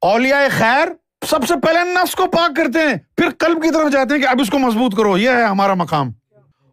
اولیا 0.01 0.37
خیر 0.51 0.89
سب 1.27 1.41
سے 1.49 1.55
پہلے 1.63 1.79
نفس 1.85 2.15
کو 2.15 2.27
پاک 2.27 2.57
کرتے 2.57 2.79
ہیں، 2.79 2.95
پھر 3.17 3.29
قلب 3.39 3.63
کی 3.63 3.71
طرف 3.71 3.93
جاتے 3.93 4.15
ہیں 4.15 4.23
کہ 4.23 4.27
اب 4.27 4.41
اس 4.41 4.51
کو 4.51 4.59
مضبوط 4.59 4.97
کرو، 4.97 5.19
یہ 5.19 5.31
ہے 5.31 5.45
ہمارا 5.45 5.75
مقام۔ 5.75 6.11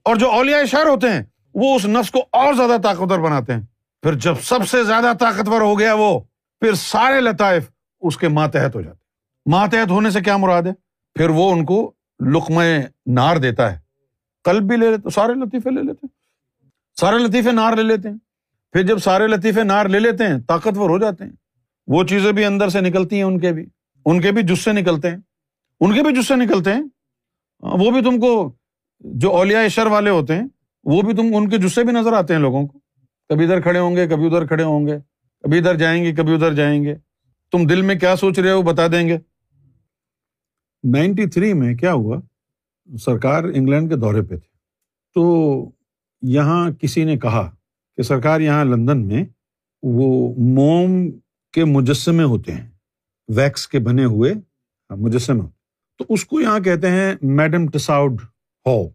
اور 0.04 0.16
جو 0.16 0.32
اولیا 0.32 0.66
شہر 0.66 0.86
ہوتے 0.86 1.10
ہیں، 1.10 1.24
وہ 1.54 1.76
اس 1.76 1.86
نفس 1.86 2.12
کو 2.12 2.20
اور 2.32 2.54
زیادہ 2.54 2.82
طاقتور 2.84 3.20
بناتے 3.20 3.54
ہیں۔ 3.54 3.62
پھر 4.02 4.14
جب 4.14 4.36
سب 4.44 4.68
سے 4.68 4.84
زیادہ 4.84 5.14
طاقتور 5.20 5.62
ہو 5.62 5.80
گیا 5.80 5.94
وہ، 5.94 6.20
پھر 6.60 6.74
سارے 6.74 7.22
لطائف 7.22 7.70
اس 8.02 8.18
کے 8.18 8.28
ماتحت 8.28 8.76
ہو 8.76 8.82
جاتے 8.82 8.98
ہیں۔ 8.98 9.08
ماتحت 9.52 9.92
ہونے 9.92 10.12
سے 10.12 10.22
کیا 10.22 10.38
مراد 10.38 10.64
ہے؟ 10.64 10.74
پھر 11.16 11.30
وہ 11.30 11.52
ان 11.52 11.66
کو 11.66 11.94
لقمہ 12.26 12.64
نار 13.06 13.38
دیتا 13.38 13.74
ہے۔ 13.74 13.87
قلب 14.48 14.64
بھی 14.64 14.78
لے 14.78 14.92
لیتے، 14.92 15.10
سارے 15.10 15.34
لطیفے 15.34 15.70
لے 15.70 15.84
لیتے۔ 15.84 16.00
ہیں 16.04 16.28
سارے 17.00 17.18
لطیفے 17.18 17.52
نار 17.52 17.76
لے 17.76 17.84
لیتے 17.84 18.10
ہیں۔ 18.10 18.18
پھر 18.72 18.84
جب 18.84 18.98
سارے 18.98 19.28
لطیفے 19.28 19.64
نار 19.64 19.86
لے 19.86 20.00
لیتے 20.00 20.28
ہیں، 20.28 20.40
طاقتور 20.40 20.90
ہو 20.90 20.98
جاتے 20.98 21.24
ہیں۔ 21.24 21.32
وہ 21.88 22.04
چیزیں 22.04 22.32
بھی 22.32 22.46
اندر 22.46 22.70
سے 22.70 22.82
نکلتی 22.82 23.16
ہیں 23.16 23.24
ان 23.24 23.40
کے 23.40 23.54
بھی۔ 23.54 23.66
ان 24.06 24.22
کے 24.22 24.32
بھی 24.32 24.44
جسے 24.44 24.72
نکلتے 24.72 25.10
ہیں۔ 25.10 25.18
ان 25.80 25.94
کے 25.94 26.04
بھی 26.04 26.22
جسے 26.22 26.36
نکلتے 26.36 26.74
ہیں۔ 26.74 26.82
وہ 27.60 27.92
بھی 27.92 28.02
تم 28.02 28.20
کو 28.20 28.56
جو 29.00 29.32
اولیا 29.32 29.68
شر 29.68 29.86
والے 29.86 30.10
ہوتے 30.10 30.36
ہیں، 30.36 30.48
وہ 30.84 31.02
بھی 31.02 31.14
تم 31.14 31.36
ان 31.36 31.50
کے 31.50 31.58
جسے 31.58 31.84
بھی 31.84 31.94
نظر 31.94 32.14
آتے 32.14 32.34
ہیں 32.34 32.42
لوگوں 32.42 32.68
کو۔ 32.68 32.80
کبھی 33.30 33.46
ادھر 33.46 33.62
کھڑے 33.62 33.80
ہوں 33.80 33.96
گے، 33.96 34.08
کبھی 34.08 34.26
ادھر 34.26 34.46
کھڑے 34.46 34.64
ہوں 34.64 34.88
گے۔ 34.88 34.98
کبھی 35.44 35.58
ادھر 35.58 35.76
جائیں 35.76 36.06
گے، 36.06 36.12
کبھی 36.12 36.34
ادھر 36.34 36.54
جائیں 36.54 36.84
گے۔ 36.84 36.96
تم 37.52 37.68
دل 37.68 37.82
میں 37.82 37.96
کیا 37.96 38.16
سوچ 38.16 38.40
رہے 38.40 38.52
ہو 38.52 38.62
بتا 38.62 38.88
دیں 38.88 39.08
گے۔ 39.08 39.18
نائنٹی 40.84 41.26
تھری 41.26 41.54
میں 41.54 41.76
کیا 41.76 41.94
ہوا؟ 41.94 42.18
سرکار 42.96 43.44
انگلینڈ 43.44 43.90
کے 43.90 43.96
دورے 43.96 44.22
پہ 44.22 44.36
تھے 44.36 44.56
تو 45.16 45.24
یہاں 46.22 46.70
کسی 46.72 47.04
نے 47.04 47.18
کہا 47.18 47.50
کہ 47.98 48.02
سرکار 48.02 48.42
یہاں 48.42 48.66
لندن 48.66 49.06
میں 49.08 49.24
وہ 49.84 50.34
موم 50.56 51.10
کے 51.54 51.66
مجسمے 51.66 52.24
ہوتے 52.24 52.52
ہیں، 52.52 52.70
ویکس 53.30 53.68
کے 53.68 53.80
بنے 53.80 54.06
ہوئے 54.06 54.34
مجسمے 54.90 55.48
تو 56.00 56.06
اس 56.10 56.26
کو 56.26 56.42
یہاں 56.42 56.60
کہتے 56.60 56.90
ہیں 56.90 57.16
میڈم 57.22 57.68
ٹساؤڈ 57.68 58.22
ہو 58.66 58.90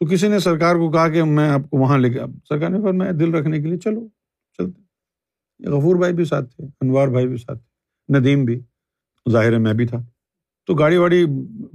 تو 0.00 0.06
کسی 0.06 0.28
نے 0.28 0.38
سرکار 0.38 0.76
کو 0.76 0.90
کہا 0.90 1.08
کہ 1.08 1.24
میں 1.24 1.48
آپ 1.50 1.70
کو 1.70 1.78
وہاں 1.78 1.98
لے 1.98 2.10
کے، 2.10 2.20
سرکار 2.48 2.70
نے 2.70 2.92
میں 2.92 3.12
دل 3.12 3.34
رکھنے 3.34 3.60
کے 3.60 3.68
لیے 3.68 3.78
چلو، 3.78 4.06
چلتے 4.58 5.68
غفور 5.68 5.96
بھائی 5.96 6.12
بھی 6.12 6.24
ساتھ 6.24 6.54
تھے، 6.56 6.64
انوار 6.80 7.08
بھائی 7.08 7.28
بھی 7.28 7.36
ساتھ 7.36 7.58
تھے، 7.58 8.18
ندیم 8.18 8.44
بھی، 8.44 8.60
ظاہر 9.30 9.58
میں 9.58 9.72
بھی 9.74 9.86
تھا۔ 9.86 9.98
تو 10.66 10.74
گاڑی 10.74 10.96
واڑی 10.96 11.24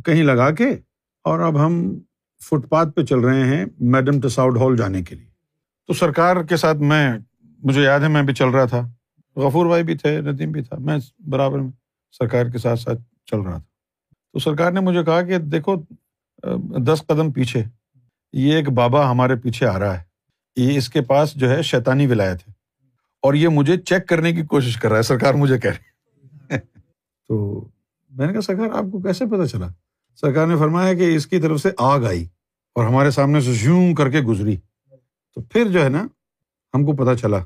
کہیں 0.06 0.24
لگا 0.24 0.50
کے 0.52 0.70
اور 1.24 1.40
اب 1.40 1.66
ہم 1.66 2.00
فٹ 2.44 2.70
پاتھ 2.70 2.90
پہ 2.90 3.04
چل 3.04 3.20
رہے 3.20 3.46
ہیں 3.46 3.66
میڈم 3.80 4.22
ٹساؤڈ 4.22 4.58
ہال 4.58 4.76
جانے 4.78 5.04
کے 5.04 5.16
لیے۔ 5.16 5.26
تو 5.88 5.94
سرکار 5.94 6.44
کے 6.44 6.58
ساتھ 6.58 6.78
میں 6.78 7.18
مجھے 7.64 7.84
یاد 7.84 8.00
ہے 8.00 8.08
میں 8.08 8.24
بھی 8.24 8.34
چل 8.34 8.48
رہا 8.48 8.66
تھا۔ 8.66 8.90
غفور 9.36 9.66
بھائی 9.66 9.84
بھی 9.84 9.98
تھے 9.98 10.22
ندیم 10.22 10.52
بھی 10.52 10.64
تھا 10.64 10.78
میں 10.80 10.98
برابر 11.20 11.60
میں 11.60 11.72
سرکار 12.12 12.46
کے 12.46 12.58
ساتھ 12.58 12.80
ساتھ 12.80 13.02
چل 13.26 13.40
رہا 13.40 13.52
تھا۔ 13.52 13.60
تو 14.34 14.40
سرکار 14.40 14.72
نے 14.72 14.80
مجھے 14.80 15.04
کہا 15.04 15.22
کہ 15.22 15.38
دیکھو 15.38 15.76
دس 16.80 17.04
قدم 17.08 17.32
پیچھے 17.32 17.64
یہ 18.34 18.54
ایک 18.54 18.70
بابا 18.70 19.12
ہمارے 19.12 19.36
پیچھے 19.36 19.66
آ 19.66 19.80
رہا 19.80 20.00
ہے۔ 20.00 20.04
یہ 20.56 20.78
اس 20.78 20.90
کے 20.90 21.02
پاس 21.02 21.34
جو 21.34 21.50
ہے 21.50 21.62
شیطانی 21.62 22.08
ولایت 22.08 22.48
ہے۔ 22.48 22.54
اور 23.22 23.34
یہ 23.34 23.48
مجھے 23.48 23.78
چیک 23.78 24.08
کرنے 24.08 24.34
کی 24.34 24.42
کوشش 24.42 24.78
کر 24.78 24.90
رہا 24.90 24.98
ہے 24.98 25.02
سرکار 25.02 25.34
مجھے 25.34 25.60
کہہ 25.60 25.72
رہے 25.72 25.92
تو 27.28 27.66
میں 28.10 28.28
نے 28.28 28.34
کہا 28.34 28.42
سرکار 28.42 28.70
آپ 28.72 28.84
کو 28.92 29.02
کیسے 29.02 29.26
پتا 29.26 29.48
چلا؟ 29.48 29.68
سرکار 30.16 30.48
نے 30.48 30.58
فرمایا 30.58 30.94
کہ 30.94 31.16
اس 31.16 31.28
کی 31.28 31.40
طرف 31.40 31.62
سے 31.62 31.70
آگ 31.78 32.02
آئی 32.02 32.26
اور 32.76 32.86
ہمارے 32.86 33.12
سامنے 33.12 33.42
سے 33.42 33.52
یوں 33.62 33.96
کر 33.96 34.10
کے 34.10 34.22
گزری۔ 34.22 34.58
تو 35.36 35.42
پھر 35.42 35.68
جو 35.72 35.84
ہے 35.84 35.90
نا، 35.90 36.08
ہم 36.74 36.86
کو 36.86 36.96
پتا 36.96 37.16
چلا 37.16 37.38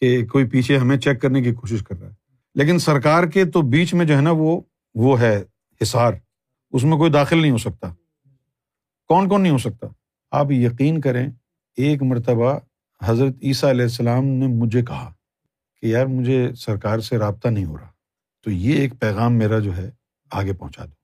کہ 0.00 0.26
کوئی 0.26 0.48
پیچھے 0.48 0.76
ہمیں 0.76 0.96
چیک 0.96 1.22
کرنے 1.22 1.42
کی 1.42 1.54
کوشش 1.54 1.82
کر 1.82 2.00
رہا 2.00 2.08
ہے۔ 2.08 2.14
لیکن 2.54 2.78
سرکار 2.78 3.24
کے 3.24 3.44
تو 3.44 3.62
بیچ 3.62 3.94
میں 3.94 4.06
جو 4.06 4.16
ہے 4.16 4.20
نا، 4.20 4.30
وہ 4.30 4.60
وہ 4.94 5.20
ہے 5.20 5.42
حصار۔ 5.82 6.14
اس 6.70 6.84
میں 6.84 6.96
کوئی 6.96 7.10
داخل 7.10 7.38
نہیں 7.38 7.50
ہو 7.50 7.58
سکتا۔ 7.58 7.94
کون 9.08 9.28
کون 9.28 9.42
نہیں 9.42 9.52
ہو 9.52 9.58
سکتا؟ 9.58 9.86
آپ 10.30 10.50
یقین 10.50 11.00
کریں، 11.00 11.28
ایک 11.76 12.02
مرتبہ 12.02 12.58
حضرت 13.02 13.34
عیسیٰ 13.42 13.70
علیہ 13.70 13.82
السلام 13.82 14.24
نے 14.24 14.46
مجھے 14.46 14.82
کہا 14.82 15.12
کہ 15.80 15.86
یار، 15.86 16.06
مجھے 16.06 16.54
سرکار 16.54 16.98
سے 16.98 17.18
رابطہ 17.18 17.48
نہیں 17.48 17.64
ہو 17.64 17.78
رہا۔ 17.78 17.90
تو 18.44 18.50
یہ 18.50 18.74
ایک 18.74 18.92
پیغام 19.00 19.32
میرا 19.32 19.58
جو 19.58 19.76
ہے، 19.76 19.90
آگے 20.30 20.52
پہنچا 20.52 20.84
دو۔ 20.84 21.01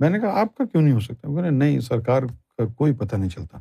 میں 0.00 0.10
نے 0.10 0.20
کہا، 0.20 0.40
آپ 0.40 0.54
کا 0.54 0.64
کیوں 0.64 0.82
نہیں 0.82 0.92
ہو 0.92 1.00
سکتا؟ 1.00 1.50
نہیں، 1.50 1.80
سرکار 1.80 2.22
کا 2.58 2.64
کوئی 2.66 2.92
پتہ 2.92 3.16
نہیں 3.16 3.30
چلتا۔ 3.30 3.58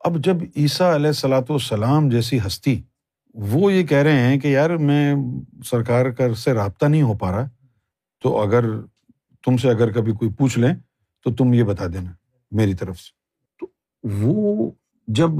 اب 0.00 0.16
جب 0.24 0.36
عیسیٰ 0.56 0.94
علیہ 0.94 1.06
السلاۃ 1.06 1.42
والسلام 1.48 2.08
جیسی 2.08 2.38
ہستی، 2.46 2.82
وہ 3.34 3.72
یہ 3.72 3.86
کہہ 3.86 3.98
رہے 3.98 4.18
ہیں 4.18 4.40
کہ 4.40 4.48
یار 4.48 4.70
میں 4.70 5.14
سرکار 5.64 6.10
کا 6.10 6.34
سے 6.34 6.52
رابطہ 6.52 6.86
نہیں 6.86 7.02
ہو 7.02 7.14
پا 7.14 7.30
رہا، 7.30 7.48
تو 8.22 8.40
اگر 8.40 8.80
تم 9.44 9.56
سے 9.56 9.70
اگر 9.70 9.92
کبھی 9.92 10.12
کوئی 10.12 10.30
پوچھ 10.32 10.58
لیں، 10.58 10.74
تو 11.22 11.34
تم 11.34 11.54
یہ 11.54 11.62
بتا 11.62 11.86
دینا 11.86 12.10
میری 12.50 12.74
طرف 12.74 12.98
سے۔ 12.98 13.10
تو 13.60 13.66
وہ 14.04 14.70
جب 15.08 15.30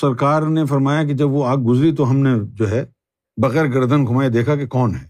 سرکار 0.00 0.42
نے 0.42 0.66
فرمایا 0.66 1.04
کہ 1.04 1.14
جب 1.14 1.30
وہ 1.30 1.46
آگ 1.46 1.56
گزری 1.56 1.92
تو 1.92 2.10
ہم 2.10 2.16
نے 2.16 2.30
جو 2.44 2.70
ہے 2.70 2.84
بغیر 3.36 3.66
گردن 3.66 4.06
گھمائے 4.06 4.28
دیکھا 4.28 4.56
کہ 4.56 4.66
کون 4.66 4.94
ہے۔ 4.94 5.06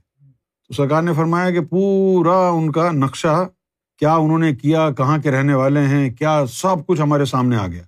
تو 0.69 0.75
سرکار 0.75 1.03
نے 1.03 1.13
فرمایا 1.13 1.51
کہ 1.51 1.61
پورا 1.61 2.49
ان 2.49 2.73
کا 2.73 2.91
نقشہ 2.93 3.49
کیا 3.99 4.15
انہوں 4.15 4.39
نے 4.39 4.55
کیا، 4.55 4.91
کہاں 4.91 5.19
کے 5.19 5.31
رہنے 5.31 5.55
والے 5.55 5.81
ہیں، 5.81 6.11
کیا 6.11 6.47
سب 6.47 6.87
کچھ 6.87 7.01
ہمارے 7.01 7.25
سامنے 7.25 7.57
آ 7.57 7.67
گیا۔ 7.67 7.83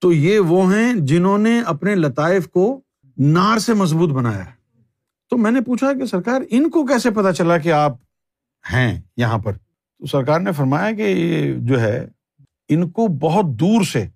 تو 0.00 0.12
یہ 0.12 0.38
وہ 0.38 0.74
ہیں 0.74 0.94
جنہوں 0.94 1.38
نے 1.38 1.60
اپنے 1.60 1.94
لطائف 1.94 2.48
کو 2.48 2.80
نار 3.16 3.58
سے 3.58 3.74
مضبوط 3.74 4.10
بنایا۔ 4.10 4.46
ہے 4.46 4.56
تو 5.30 5.36
میں 5.36 5.50
نے 5.50 5.60
پوچھا 5.60 5.92
کہ 5.92 6.06
سرکار، 6.06 6.40
ان 6.50 6.70
کو 6.70 6.86
کیسے 6.86 7.10
پتا 7.10 7.32
چلا 7.32 7.58
کہ 7.58 7.72
آپ 7.72 7.92
ہیں 8.72 9.00
یہاں 9.16 9.38
پر؟ 9.38 9.52
تو 9.98 10.06
سرکار 10.06 10.40
نے 10.40 10.52
فرمایا 10.52 10.92
کہ 10.92 11.02
یہ 11.02 11.54
جو 11.58 11.80
ہے، 11.80 12.08
ان 12.68 12.90
کو 12.90 13.08
بہت 13.08 13.44
دور 13.46 13.84
سے 13.84 14.06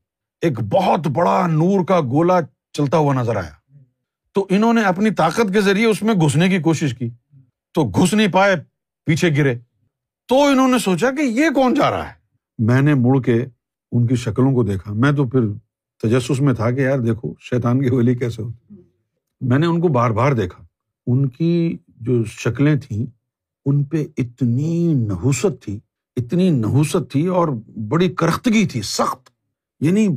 ایک 0.41 0.61
بہت 0.61 1.07
بڑا 1.07 1.47
نور 1.47 1.85
کا 1.85 2.01
گولا 2.01 2.41
چلتا 2.73 2.97
ہوا 2.97 3.15
نظر 3.15 3.37
آیا۔ 3.37 3.79
تو 4.35 4.47
انہوں 4.51 4.73
نے 4.73 4.83
اپنی 4.83 5.11
طاقت 5.11 5.53
کے 5.53 5.61
ذریعے 5.61 5.87
اس 5.87 6.03
میں 6.03 6.15
گھسنے 6.15 6.49
کی 6.49 6.59
کوشش 6.59 6.95
کی۔ 6.95 7.11
تو 7.75 7.85
گھس 7.85 8.15
نہیں 8.15 8.29
پائے، 8.29 8.57
پیچھے 9.07 9.37
گرے۔ 9.37 9.59
تو 10.31 10.43
انہوں 10.43 10.69
نے 10.69 10.79
سوچا 10.79 11.11
کہ 11.11 11.23
یہ 11.23 11.45
کون 11.55 11.75
جا 11.75 11.91
رہا 11.91 12.09
ہے؟ 12.09 12.13
میں 12.59 12.83
نے 12.83 12.95
مڑ 12.95 13.21
کے 13.21 13.45
ان 13.93 14.07
کی 14.07 14.15
شکلوں 14.15 14.53
کو 14.53 14.63
دیکھا۔ 14.63 14.93
میں 14.93 15.13
تو 15.13 15.29
پھر 15.29 15.41
تجسس 16.03 16.41
میں 16.41 16.55
تھا 16.55 16.71
کہ 16.71 16.81
یار 16.81 16.99
دیکھو، 16.99 17.35
شیطان 17.41 17.83
کی 17.83 17.91
ولی 17.91 18.15
کیسے 18.15 18.43
ہوتی 18.43 18.75
میں 19.41 19.59
نے 19.59 19.67
ان 19.67 19.81
کو 19.81 19.89
بار 19.89 20.11
بار 20.11 20.33
دیکھا۔ 20.33 20.65
ان 21.07 21.29
کی 21.29 21.77
جو 21.89 22.25
شکلیں 22.25 22.77
تھیں، 22.77 23.07
ان 23.65 23.85
پہ 23.85 24.07
اتنی 24.19 24.95
نحوست 24.95 25.63
تھی، 25.63 25.81
اتنی 26.17 26.51
نحوست 26.51 26.97
تھی 27.11 27.27
اور 27.27 27.49
بڑی 27.89 28.09
کرختگی 28.09 28.67
تھی، 28.67 28.83
سخت۔ 28.83 29.31
یعنی 29.81 30.09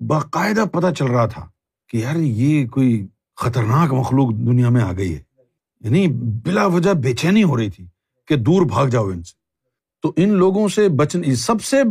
باقاعدہ 0.00 0.64
پتہ 0.72 0.86
چل 0.98 1.06
رہا 1.06 1.26
تھا 1.26 1.46
کہ 1.88 1.96
یار 1.96 2.16
یہ 2.16 2.68
کوئی 2.68 3.06
خطرناک 3.36 3.92
مخلوق 3.92 4.30
دنیا 4.30 4.68
میں 4.68 4.82
آ 4.82 4.92
گئی 4.92 5.14
ہے۔ 5.14 5.22
یعنی 5.80 6.06
بلا 6.44 6.66
وجہ 6.66 6.90
بے 6.90 7.12
چینی 7.12 7.44
ہو 7.44 7.56
رہی 7.56 7.70
تھی۔ 7.70 7.86
کہ 8.26 8.36
دور 8.36 8.66
بھاگ 8.66 8.86
جاؤ 8.86 9.06
ان 9.06 9.22
سے۔ 9.22 9.44
تو 10.02 10.12
ان 10.16 10.28
لوگوں 10.28 10.68
سے 10.68 10.88
بچنے 10.88 11.34
سب 11.34 11.62
سے 11.62 11.82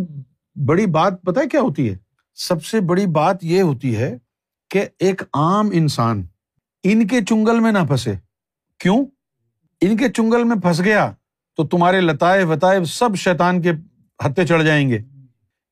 بڑی 0.65 0.85
بات 0.85 1.21
پتہ 1.21 1.39
کیا 1.51 1.59
ہوتی 1.59 1.89
ہے؟ 1.89 1.97
سب 2.35 2.63
سے 2.63 2.79
بڑی 2.79 3.05
بات 3.05 3.43
یہ 3.43 3.61
ہوتی 3.61 3.97
ہے 3.97 4.17
کہ 4.69 4.85
ایک 4.99 5.21
عام 5.33 5.69
انسان 5.73 6.25
ان 6.83 7.07
کے 7.07 7.21
چنگل 7.21 7.59
میں 7.59 7.71
نہ 7.71 7.79
پھنسے۔ 7.87 8.13
کیوں؟ 8.79 9.05
ان 9.81 9.97
کے 9.97 10.09
چنگل 10.09 10.43
میں 10.43 10.55
پھنس 10.55 10.79
گیا 10.79 11.13
تو 11.57 11.67
تمہارے 11.67 12.01
لتائے 12.01 12.43
وتائے 12.43 12.85
سب 12.85 13.15
شیتان 13.15 13.61
کے 13.61 13.71
ہتھے 14.25 14.47
چڑھ 14.47 14.63
جائیں 14.63 14.89
گے۔ 14.89 14.99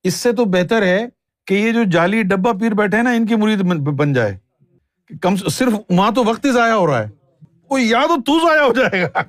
اس 0.04 0.14
سے 0.14 0.32
تو 0.32 0.46
بہتر 0.46 0.82
ہے 0.82 1.06
کہ 1.48 1.54
یہ 1.54 1.72
جو 1.72 1.84
جالی 1.84 2.24
ڈبا 2.24 2.52
پیر 2.54 2.72
بیٹھے 2.72 3.02
نا، 3.02 3.10
ان 3.10 3.26
کی 3.26 3.36
مرید 3.36 3.62
بن 3.74 4.14
جائے۔ 4.14 4.38
کم 5.22 5.36
صرف 5.36 5.74
وہاں 5.90 6.12
تو 6.12 6.24
وقت 6.24 6.46
ہی 6.46 6.52
ضائع 6.52 6.74
ہو 6.74 6.88
رہا 6.88 7.04
ہے۔ 7.04 7.10
کوئی 7.68 7.90
یا 7.90 8.02
تو 8.26 8.40
ضائع 8.40 8.62
ہو 8.62 8.74
جائے 8.74 9.04
گا۔ 9.04 9.22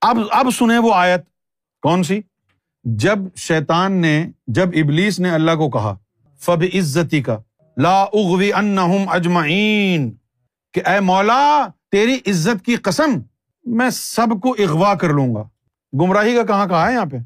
اب 0.00 0.18
اب 0.30 0.46
سنیں 0.58 0.78
وہ 0.78 0.94
آیت۔ 0.94 1.20
کون 1.82 2.02
سی؟ 2.02 2.20
جب 2.84 3.18
شیتان 3.36 3.92
نے 3.92 4.30
جب 4.46 4.68
ابلیس 4.74 5.20
نے 5.20 5.30
اللہ 5.30 5.50
کو 5.50 5.70
کہا 5.70 5.94
فب 6.38 6.62
عزتی 6.74 7.22
کا 7.22 7.38
لا 7.76 8.02
اغوی 8.02 8.52
انہم 8.52 9.08
اجمعین 9.08 10.10
کہ 10.74 10.88
اے 10.88 11.00
مولا 11.00 11.66
تیری 11.90 12.14
عزت 12.26 12.64
کی 12.64 12.76
قسم 12.76 13.20
میں 13.64 13.90
سب 13.90 14.26
کو 14.42 14.56
اغوا 14.58 14.94
کر 14.94 15.08
لوں 15.08 15.34
گا۔ 15.34 15.42
گمراہی 15.92 16.34
کا 16.34 16.42
کہاں 16.42 16.66
کہا 16.66 16.88
ہے 16.88 16.92
یہاں 16.92 17.06
پہ؟ 17.06 17.16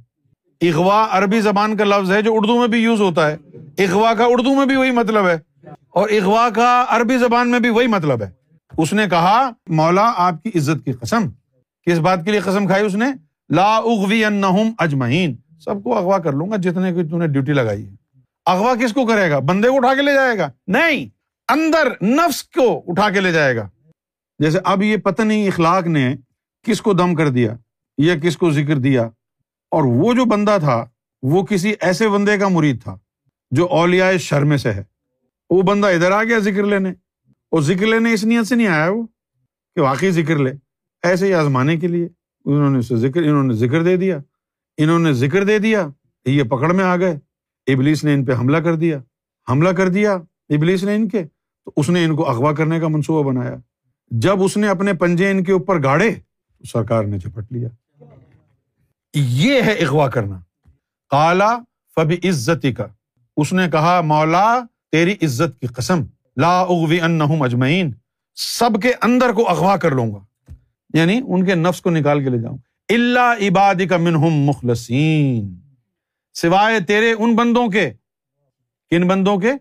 اغوا 0.60 1.06
عربی 1.10 1.40
زبان 1.40 1.76
کا 1.76 1.84
لفظ 1.84 2.10
ہے 2.10 2.22
جو 2.22 2.34
اردو 2.34 2.58
میں 2.58 2.68
بھی 2.68 2.78
یوز 2.78 3.00
ہوتا 3.00 3.30
ہے۔ 3.30 3.36
اغوا 3.78 4.14
کا 4.14 4.24
اردو 4.24 4.54
میں 4.54 4.66
بھی 4.66 4.76
وہی 4.76 4.90
مطلب 4.90 5.28
ہے 5.28 5.68
اور 5.88 6.08
اغوا 6.08 6.48
کا 6.50 6.84
عربی 6.88 7.18
زبان 7.18 7.50
میں 7.50 7.60
بھی 7.60 7.70
وہی 7.70 7.86
مطلب 7.86 8.22
ہے۔ 8.22 8.45
اس 8.78 8.92
نے 8.92 9.06
کہا، 9.10 9.50
مولا 9.66 10.12
آپ 10.16 10.42
کی 10.42 10.50
عزت 10.54 10.84
کی 10.84 10.92
قسم، 10.92 11.28
کس 11.86 11.98
بات 11.98 12.24
کے 12.24 12.30
لیے 12.30 12.40
قسم 12.40 12.66
کھائی 12.66 12.86
اس 12.86 12.94
نے؟ 12.94 13.06
لا 13.48 13.76
اغوی 13.76 14.24
انہم 14.24 14.70
اجمعین۔ 14.78 15.36
سب 15.60 15.82
کو 15.84 15.96
اغوا 15.98 16.18
کر 16.18 16.32
لوں 16.32 16.50
گا 16.50 16.56
جتنے 16.56 16.92
کی 16.92 17.08
تو 17.08 17.18
نے 17.18 17.26
ڈیوٹی 17.26 17.52
لگائی 17.52 17.86
ہے۔ 17.86 17.92
اغوا 18.46 18.74
کس 18.74 18.92
کو 18.92 19.06
کرے 19.06 19.30
گا؟ 19.30 19.38
بندے 19.38 19.68
کو 19.68 19.76
اٹھا 19.76 19.94
کے 19.94 20.02
لے 20.02 20.14
جائے 20.14 20.38
گا؟ 20.38 20.50
نہیں، 20.66 21.06
اندر 21.48 22.04
نفس 22.04 22.42
کو 22.42 22.82
اٹھا 22.86 23.10
کے 23.10 23.20
لے 23.20 23.32
جائے 23.32 23.56
گا۔ 23.56 23.68
جیسے 24.38 24.58
اب 24.64 24.82
یہ 24.82 24.96
پتہ 24.96 25.22
نہیں 25.22 25.48
اخلاق 25.48 25.86
نے 25.86 26.16
کس 26.62 26.80
کو 26.80 26.92
دم 26.92 27.14
کر 27.14 27.28
دیا، 27.28 27.56
یا 27.98 28.18
کس 28.18 28.36
کو 28.36 28.50
ذکر 28.50 28.76
دیا۔ 28.76 29.02
اور 29.70 29.82
وہ 29.84 30.14
جو 30.14 30.24
بندہ 30.24 30.56
تھا، 30.60 30.86
وہ 31.22 31.42
کسی 31.42 31.74
ایسے 31.80 32.08
بندے 32.08 32.38
کا 32.38 32.48
مرید 32.48 32.82
تھا 32.82 32.98
جو 33.50 33.66
اولیا 33.66 34.16
شرم 34.16 34.56
سے 34.56 34.72
ہے۔ 34.72 34.84
وہ 35.50 35.62
بندہ 35.62 35.86
ادھر 35.86 36.10
آ 36.10 36.24
گیا 36.24 36.38
ذکر 36.38 36.62
لینے۔ 36.62 36.92
اور 37.56 37.64
ذکر 37.64 37.86
لینے 37.86 38.12
اس 38.12 38.24
نیت 38.24 38.46
سے 38.46 38.54
نہیں 38.54 38.66
آیا 38.66 38.90
وہ 38.90 39.06
کہ 39.74 39.80
واقعی 39.80 40.10
ذکر 40.10 40.38
لے۔ 40.38 40.52
ایسے 41.02 41.26
ہی 41.26 41.34
آزمانے 41.34 41.76
کے 41.76 41.88
لیے 41.88 42.08
انہوں 42.44 42.70
نے 42.70 42.78
اسے 42.78 42.96
ذکر، 42.96 43.22
انہوں 43.22 43.42
نے 43.42 43.54
ذکر 43.54 43.82
دے 43.82 43.96
دیا۔ 43.96 44.18
انہوں 44.78 44.98
نے 44.98 45.12
ذکر 45.12 45.44
دے 45.44 45.58
دیا 45.58 45.88
یہ 46.24 46.42
پکڑ 46.42 46.72
میں 46.72 46.84
آ 46.84 46.96
گئے۔ 46.96 47.18
ابلیس 47.66 48.04
نے 48.04 48.14
ان 48.14 48.24
پہ 48.24 48.32
حملہ 48.32 48.56
کر 48.56 48.74
دیا۔ 48.74 48.98
حملہ 49.50 49.68
کر 49.68 49.88
دیا 49.88 50.12
ابلیس 50.48 50.84
نے 50.84 50.94
ان 50.94 51.08
کے۔ 51.08 51.24
تو 51.64 51.72
اس 51.76 51.90
نے 51.90 52.04
ان 52.04 52.16
کو 52.16 52.30
اغوا 52.30 52.52
کرنے 52.52 52.80
کا 52.80 52.88
منصوبہ 52.88 53.22
بنایا۔ 53.22 53.56
جب 54.10 54.42
اس 54.42 54.56
نے 54.56 54.68
اپنے 54.68 54.94
پنجے 54.94 55.30
ان 55.30 55.44
کے 55.44 55.52
اوپر 55.52 55.82
گاڑے 55.82 56.14
تو 56.58 56.64
سرکار 56.64 57.04
نے 57.04 57.18
جھپٹ 57.18 57.52
لیا۔ 57.52 57.68
یہ 59.14 59.62
ہے 59.62 59.72
اغوا 59.72 60.08
کرنا۔ 60.08 60.40
کالا 61.10 61.58
فبی 61.94 62.28
عزتی 62.28 62.72
کا 62.72 62.86
اس 63.36 63.52
نے 63.52 63.70
کہا، 63.72 64.00
مولا 64.00 64.60
تیری 64.92 65.12
عزت 65.12 65.60
کی 65.60 65.66
قسم۔ 65.66 66.02
لا 66.36 66.60
اغوی 66.60 67.00
ان 67.00 67.20
اجمعین، 67.40 67.94
سب 68.34 68.82
کے 68.82 68.92
اندر 69.02 69.32
کو 69.32 69.50
اغوا 69.50 69.76
کر 69.76 69.90
لوں 69.90 70.12
گا۔ 70.12 70.52
یعنی 70.94 71.20
ان 71.28 71.44
کے 71.44 71.54
نفس 71.54 71.80
کو 71.80 71.90
نکال 71.90 72.24
کے 72.24 72.30
لے 72.30 72.38
جاؤں۔ 72.38 72.58
اللہ 72.88 73.48
عباد 73.48 73.74
کا 73.90 73.96
منہم 73.96 74.30
مخلصین۔ 74.30 75.60
سوائے 76.34 76.80
تیرے 76.80 77.12
ان 77.18 77.36
بندوں 77.36 77.68
کے، 77.68 77.90
کن 78.90 79.08
بندوں 79.08 79.36
کے؟ 79.36 79.52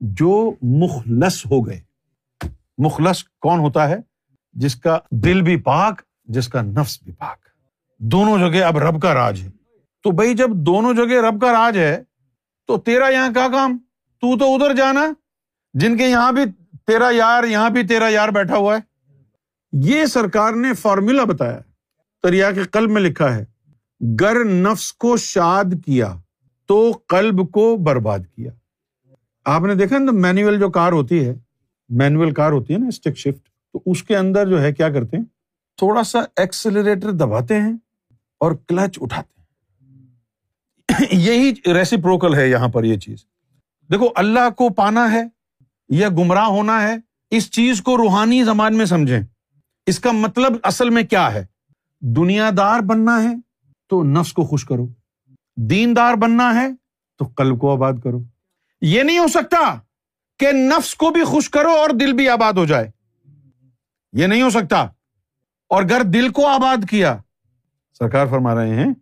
جو 0.00 0.54
مخلص 0.62 1.46
ہو 1.46 1.66
گئے۔ 1.66 1.80
مخلص 2.78 3.24
کون 3.24 3.58
ہوتا 3.58 3.88
ہے؟ 3.88 3.96
جس 4.52 4.76
کا 4.76 4.98
دل 5.10 5.42
بھی 5.42 5.56
پاک، 5.56 6.02
جس 6.24 6.48
کا 6.48 6.62
نفس 6.62 7.02
بھی 7.02 7.12
پاک۔ 7.12 7.38
دونوں 7.98 8.50
جگہ 8.50 8.64
اب 8.64 8.78
رب 8.78 9.02
کا 9.02 9.14
راج 9.14 9.40
ہے۔ 9.42 9.50
تو 10.02 10.10
بھائی 10.10 10.34
جب 10.34 10.50
دونوں 10.50 10.94
جگہ 10.94 11.28
رب 11.28 11.40
کا 11.40 11.52
راج 11.52 11.78
ہے، 11.78 12.02
تو 12.66 12.78
تیرا 12.78 13.08
یہاں 13.08 13.32
کیا 13.32 13.48
کام؟ 13.52 13.78
تو 14.20 14.38
تو 14.38 14.54
ادھر 14.54 14.74
جانا۔ 14.74 15.12
جن 15.74 15.96
کے 15.96 16.06
یہاں 16.06 16.32
بھی 16.32 16.42
تیرا 16.86 17.10
یار، 17.10 17.44
یہاں 17.44 17.70
بھی 17.70 17.86
تیرا 17.86 18.08
یار 18.08 18.28
بیٹھا 18.28 18.56
ہوا 18.56 18.76
ہے۔ 18.76 18.80
یہ 19.72 20.06
سرکار 20.06 20.52
نے 20.52 20.74
فارمولا 20.74 21.24
بتایا، 21.24 21.58
دریا 22.24 22.52
کے 22.52 22.62
قلب 22.62 22.90
میں 22.90 23.02
لکھا 23.02 23.36
ہے، 23.36 23.44
گر 24.20 24.44
نفس 24.44 24.92
کو 24.92 25.16
شاد 25.16 25.64
کیا 25.86 26.14
تو 26.66 26.92
قلب 27.08 27.50
کو 27.50 27.76
برباد 27.76 28.18
کیا۔ 28.18 28.50
آپ 29.44 29.62
نے 29.62 29.74
دیکھا 29.74 29.98
نا، 29.98 30.12
مینوئل 30.12 30.58
جو 30.58 30.70
کار 30.70 30.92
ہوتی 30.92 31.28
ہے، 31.28 31.34
مینوئل 31.88 32.30
کار 32.30 32.52
ہوتی 32.52 32.74
ہے 32.74 32.78
نا، 32.78 32.86
اسٹک 32.86 33.16
شفٹ، 33.16 33.48
تو 33.72 33.82
اس 33.86 34.02
کے 34.02 34.16
اندر 34.16 34.48
جو 34.48 34.62
ہے 34.62 34.72
کیا 34.72 34.90
کرتے 34.90 35.16
ہیں؟ 35.16 35.24
تھوڑا 35.76 36.02
سا 36.02 36.18
ایکسلریٹر 36.36 37.10
دباتے 37.10 37.60
ہیں 37.60 37.72
اور 38.40 38.52
کلچ 38.68 38.98
اٹھاتے 39.00 39.40
ہیں۔ 39.40 39.46
یہی 41.12 41.52
ریسیپروکل 41.72 42.34
ہے 42.34 42.50
یہاں 42.50 42.68
پر 42.68 42.84
یہ 42.84 42.98
چیز۔ 42.98 43.18
دیکھو، 43.92 44.08
اللہ 44.14 44.50
کو 44.50 44.68
پانا 44.68 45.12
ہے 45.12 45.24
یا 45.88 46.08
گمراہ 46.08 46.44
ہونا 46.44 46.82
ہے، 46.82 46.94
اس 47.30 47.50
چیز 47.50 47.82
کو 47.82 47.96
روحانی 47.96 48.44
زمان 48.44 48.78
میں 48.78 48.86
سمجھیں۔ 48.86 49.20
اس 49.86 49.98
کا 49.98 50.12
مطلب 50.12 50.52
اصل 50.62 50.90
میں 50.90 51.02
کیا 51.02 51.34
ہے؟ 51.34 51.46
دنیا 52.00 52.50
دار 52.56 52.80
بننا 52.80 53.22
ہے 53.22 53.34
تو 53.88 54.04
نفس 54.04 54.32
کو 54.32 54.44
خوش 54.44 54.64
کرو۔ 54.64 54.86
دیندار 55.56 56.14
بننا 56.14 56.54
ہے 56.54 56.68
تو 57.18 57.24
قلب 57.36 57.60
کو 57.60 57.72
آباد 57.72 57.92
کرو۔ 58.04 58.22
یہ 58.80 59.02
نہیں 59.02 59.18
ہو 59.18 59.28
سکتا 59.28 59.78
کہ 60.38 60.52
نفس 60.52 60.94
کو 60.94 61.10
بھی 61.10 61.24
خوش 61.24 61.50
کرو 61.50 61.70
اور 61.70 61.90
دل 61.90 62.12
بھی 62.12 62.28
آباد 62.28 62.52
ہو 62.52 62.64
جائے۔ 62.64 62.90
یہ 64.12 64.26
نہیں 64.26 64.42
ہو 64.42 64.50
سکتا۔ 64.50 64.82
اور 65.68 65.82
اگر 65.82 66.02
دل 66.02 66.28
کو 66.28 66.46
آباد 66.46 66.90
کیا، 66.90 67.18
سرکار 67.98 68.26
فرما 68.26 68.54
رہے 68.54 68.74
ہیں 68.74 68.94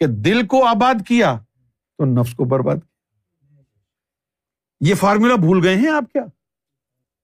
کہ 0.00 0.06
دل 0.06 0.46
کو 0.46 0.64
آباد 0.64 0.94
کیا 1.08 1.38
تو 1.98 2.04
نفس 2.04 2.34
کو 2.34 2.44
برباد 2.44 2.76
کیا۔ 2.76 2.99
یہ 4.80 4.94
فارمولا 4.94 5.34
بھول 5.34 5.66
گئے 5.66 5.74
ہیں 5.74 5.90
آپ 5.90 6.12
کیا؟ 6.12 6.22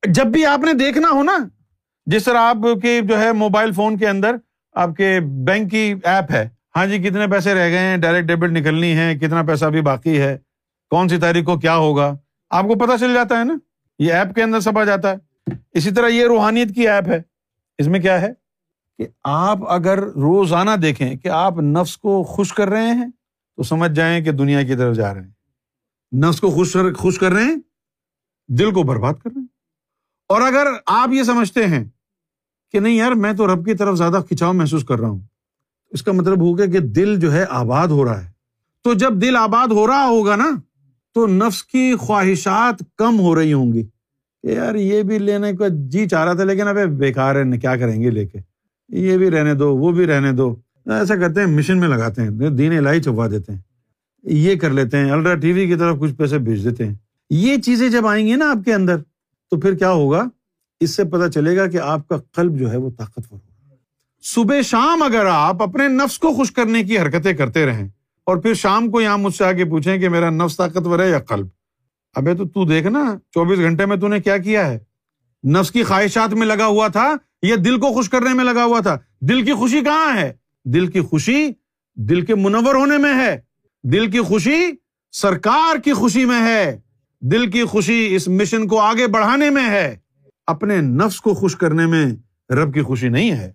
جب 0.07 0.27
بھی 0.27 0.47
آپ 0.47 0.59
نے 0.59 0.73
دیکھنا 0.73 1.09
ہو 1.11 1.23
نا، 1.23 1.38
جس 2.07 2.25
طرح 2.25 2.38
آپ 2.38 2.57
کے 2.83 3.01
جو 3.01 3.21
ہے 3.21 3.33
موبائل 3.33 3.73
فون 3.73 3.97
کے 3.97 4.09
اندر 4.09 4.37
آپ 4.75 4.97
کے 4.97 5.21
بینک 5.21 5.71
کی 5.71 5.95
ایپ 6.05 6.31
ہے 6.31 6.49
ہاں 6.77 6.87
جی 6.87 6.99
کتنے 6.99 7.27
پیسے 7.27 7.55
رہ 7.55 7.69
گئے 7.69 7.79
ہیں، 7.79 7.97
ڈائریکٹ 7.97 8.29
ڈیبٹ 8.29 8.51
نکلنی 8.51 8.97
ہے 8.97 9.19
کتنا 9.19 9.42
پیسہ 9.42 9.64
بھی 9.64 9.81
باقی 9.81 10.21
ہے، 10.21 10.38
کون 10.90 11.09
سی 11.09 11.19
تاریخ 11.19 11.45
کو 11.45 11.59
کیا 11.59 11.77
ہوگا؟ 11.77 12.16
آپ 12.51 12.64
کو 12.64 12.75
پتا 12.75 12.99
چل 12.99 13.14
جاتا 13.14 13.38
ہے 13.38 13.45
نا، 13.45 13.55
یہ 13.99 14.12
ایپ 14.12 14.35
کے 14.35 14.42
اندر 14.42 14.61
سب 14.61 14.79
آ 14.79 14.85
جاتا 14.85 15.12
ہے۔ 15.12 15.16
اسی 15.73 15.90
طرح 15.90 16.09
یہ 16.09 16.27
روحانیت 16.27 16.75
کی 16.75 16.88
ایپ 16.88 17.09
ہے۔ 17.09 17.23
اس 17.79 17.87
میں 17.87 18.01
کیا 18.01 18.21
ہے؟ 18.21 18.29
کہ 18.99 19.07
آپ 19.25 19.59
اگر 19.71 19.99
روزانہ 19.99 20.71
دیکھیں 20.83 21.16
کہ 21.16 21.29
آپ 21.29 21.59
نفس 21.59 21.97
کو 21.97 22.23
خوش 22.23 22.53
کر 22.53 22.69
رہے 22.69 22.90
ہیں، 22.92 23.11
تو 23.57 23.62
سمجھ 23.62 23.92
جائیں 23.92 24.25
کہ 24.25 24.33
دنیا 24.33 24.62
کی 24.62 24.75
طرف 24.75 24.97
جا 24.97 25.14
رہے 25.14 25.21
ہیں۔ 25.21 25.36
نفس 26.14 26.40
کو 26.40 26.51
خوش 26.51 26.77
خوش 26.97 27.19
کر 27.19 27.33
رہے 27.33 27.45
ہیں، 27.45 27.57
دل 28.49 28.71
کو 28.71 28.83
برباد 28.83 29.14
کر 29.14 29.31
رہے 29.35 29.40
ہیں۔ 29.40 29.47
اور 30.29 30.40
اگر 30.40 30.66
آپ 30.87 31.09
یہ 31.12 31.23
سمجھتے 31.23 31.66
ہیں 31.66 31.85
کہ 32.73 32.81
نہیں 32.81 32.97
یار، 32.97 33.12
میں 33.12 33.33
تو 33.33 33.55
رب 33.55 33.66
کی 33.66 33.75
طرف 33.75 33.97
زیادہ 33.97 34.21
کھچاؤ 34.29 34.53
محسوس 34.53 34.85
کر 34.85 34.99
رہا 34.99 35.09
ہوں 35.09 35.21
اس 35.90 36.03
کا 36.03 36.12
مطلب 36.12 36.40
ہوگا 36.40 36.66
کہ 36.66 36.79
دل 36.79 37.21
جو 37.21 37.33
ہے 37.33 37.45
آباد 37.49 37.88
ہو 37.88 38.05
رہا 38.05 38.25
ہے۔ 38.25 38.31
تو 38.83 38.95
جب 38.95 39.23
دل 39.23 39.37
آباد 39.37 39.73
ہو 39.73 39.87
رہا 39.87 40.07
ہوگا 40.07 40.37
نا، 40.37 40.51
تو 41.14 41.27
نفس 41.27 41.64
کی 41.64 41.95
خواہشات 41.97 42.83
کم 42.97 43.21
ہو 43.21 43.35
رہی 43.35 43.53
ہوں 43.53 43.73
گی۔ 43.73 43.83
کہ 44.42 44.47
یار، 44.47 44.75
یہ 44.75 45.03
بھی 45.03 45.19
لینے 45.19 45.53
کا 45.53 45.64
جی 45.69 46.09
چاہ 46.09 46.25
رہا 46.25 46.33
تھا، 46.33 46.45
لیکن 46.45 46.69
ابھی 46.69 46.87
بےکار 46.87 47.35
ہے، 47.35 47.59
کیا 47.59 47.77
کریں 47.77 48.03
گے 48.03 48.11
لے 48.11 48.27
کے؟ 48.27 48.38
یہ 48.88 49.16
بھی 49.16 49.31
رہنے 49.31 49.55
دو، 49.55 49.77
وہ 49.77 49.92
بھی 49.92 50.07
رہنے 50.07 50.33
دو۔ 50.33 50.57
ایسا 50.87 51.16
کرتے 51.16 51.40
ہیں، 51.40 51.47
مشین 51.47 51.81
میں 51.81 51.88
لگاتے 51.88 52.23
ہیں، 52.23 52.31
دین 52.31 52.79
الہی 52.79 53.03
چھپا 53.03 53.29
دیتے 53.29 53.53
ہیں۔ 53.53 53.61
یہ 54.27 54.57
کر 54.57 54.71
لیتے 54.71 54.97
ہیں، 54.97 55.11
الٹرا 55.11 55.35
ٹی 55.35 55.53
وی 55.53 55.67
کی 55.67 55.75
طرف 55.75 55.97
کچھ 56.01 56.12
پیسے 56.12 56.39
بھیج 56.39 56.65
دیتے 56.65 56.87
ہیں۔ 56.87 56.95
یہ 57.31 57.57
چیزیں 57.57 57.89
جب 57.89 58.07
آئیں 58.07 58.27
گی 58.27 58.35
نا 58.35 58.51
آپ 58.51 58.65
کے 58.65 58.75
اندر، 58.75 58.97
تو 59.51 59.61
پھر 59.61 59.75
کیا 59.75 59.91
ہوگا؟ 59.91 60.29
اس 60.81 60.91
سے 60.91 61.05
پتا 61.05 61.31
چلے 61.31 61.57
گا 61.57 61.67
کہ 61.67 61.77
آپ 61.77 62.09
کا 62.09 62.17
قلب 62.33 62.59
جو 62.59 62.71
ہے 62.71 62.77
وہ 62.77 62.91
طاقتور 62.91 63.39
ہوگا۔ 63.39 63.75
صبح 64.23 64.61
شام 64.61 65.03
اگر 65.03 65.27
آپ 65.27 65.62
اپنے 65.62 65.89
نفس 65.89 66.19
کو 66.19 66.35
خوش 66.35 66.53
کرنے 66.53 66.85
کی 66.85 66.99
حرکتیں 66.99 67.33
کرتے 67.33 67.67
رہیں 67.67 67.89
اور 68.25 68.37
پھر 68.37 68.55
شام 68.55 68.91
کو 68.91 69.01
یہاں 69.01 69.19
مجھ 69.19 69.35
سے 69.35 69.45
آگے 69.45 69.65
پوچھیں 69.65 69.99
کہ 69.99 70.09
میرا 70.09 70.31
نفس 70.31 70.57
طاقتور 70.57 70.99
ہے 70.99 71.11
یا 71.11 71.19
قلب؟ 71.19 71.47
ابھی 72.15 72.35
تو 72.35 72.49
تو 72.49 72.65
دیکھ 72.65 72.87
نا، 72.87 73.17
چوبیس 73.31 73.59
گھنٹے 73.59 73.87
میں 73.87 73.97
تو 73.97 74.09
نے 74.09 74.21
کیا 74.21 74.37
کیا 74.37 74.71
ہے؟ 74.71 74.79
نفس 75.49 75.71
کی 75.71 75.83
خواہشات 75.83 76.35
میں 76.35 76.47
لگا 76.47 76.67
ہوا 76.67 76.89
تھا 76.89 77.15
یا 77.43 77.57
دل 77.65 77.81
کو 77.81 77.93
خوش 77.93 78.11
کرنے 78.11 78.35
میں 78.35 78.45
لگا 78.45 78.65
ہوا 78.65 78.81
تھا؟ 78.81 78.99
دل 79.21 79.45
کی 79.45 79.53
خوشی 79.53 79.81
کہاں 79.81 80.17
ہے؟ 80.17 80.33
دل 80.65 80.87
کی 80.87 81.01
خوشی 81.01 81.51
دل 81.95 82.21
کے 82.21 82.35
منور 82.35 82.75
ہونے 82.75 82.99
میں 82.99 83.15
ہے۔ 83.15 83.45
دل 83.92 84.11
کی 84.11 84.20
خوشی 84.20 84.70
سرکار 85.12 85.77
کی 85.77 85.92
خوشی 85.92 86.25
میں 86.25 86.40
ہے۔ 86.40 86.81
دل 87.20 87.51
کی 87.51 87.64
خوشی 87.64 88.16
اس 88.16 88.29
مشن 88.29 88.68
کو 88.68 88.81
آگے 88.81 89.07
بڑھانے 89.07 89.51
میں 89.51 89.70
ہے۔ 89.70 89.96
اپنے 90.46 90.81
نفس 90.81 91.20
کو 91.20 91.35
خوش 91.35 91.57
کرنے 91.57 91.87
میں 91.87 92.07
رب 92.53 92.75
کی 92.75 92.83
خوشی 92.83 93.09
نہیں 93.09 93.31
ہے۔ 93.31 93.53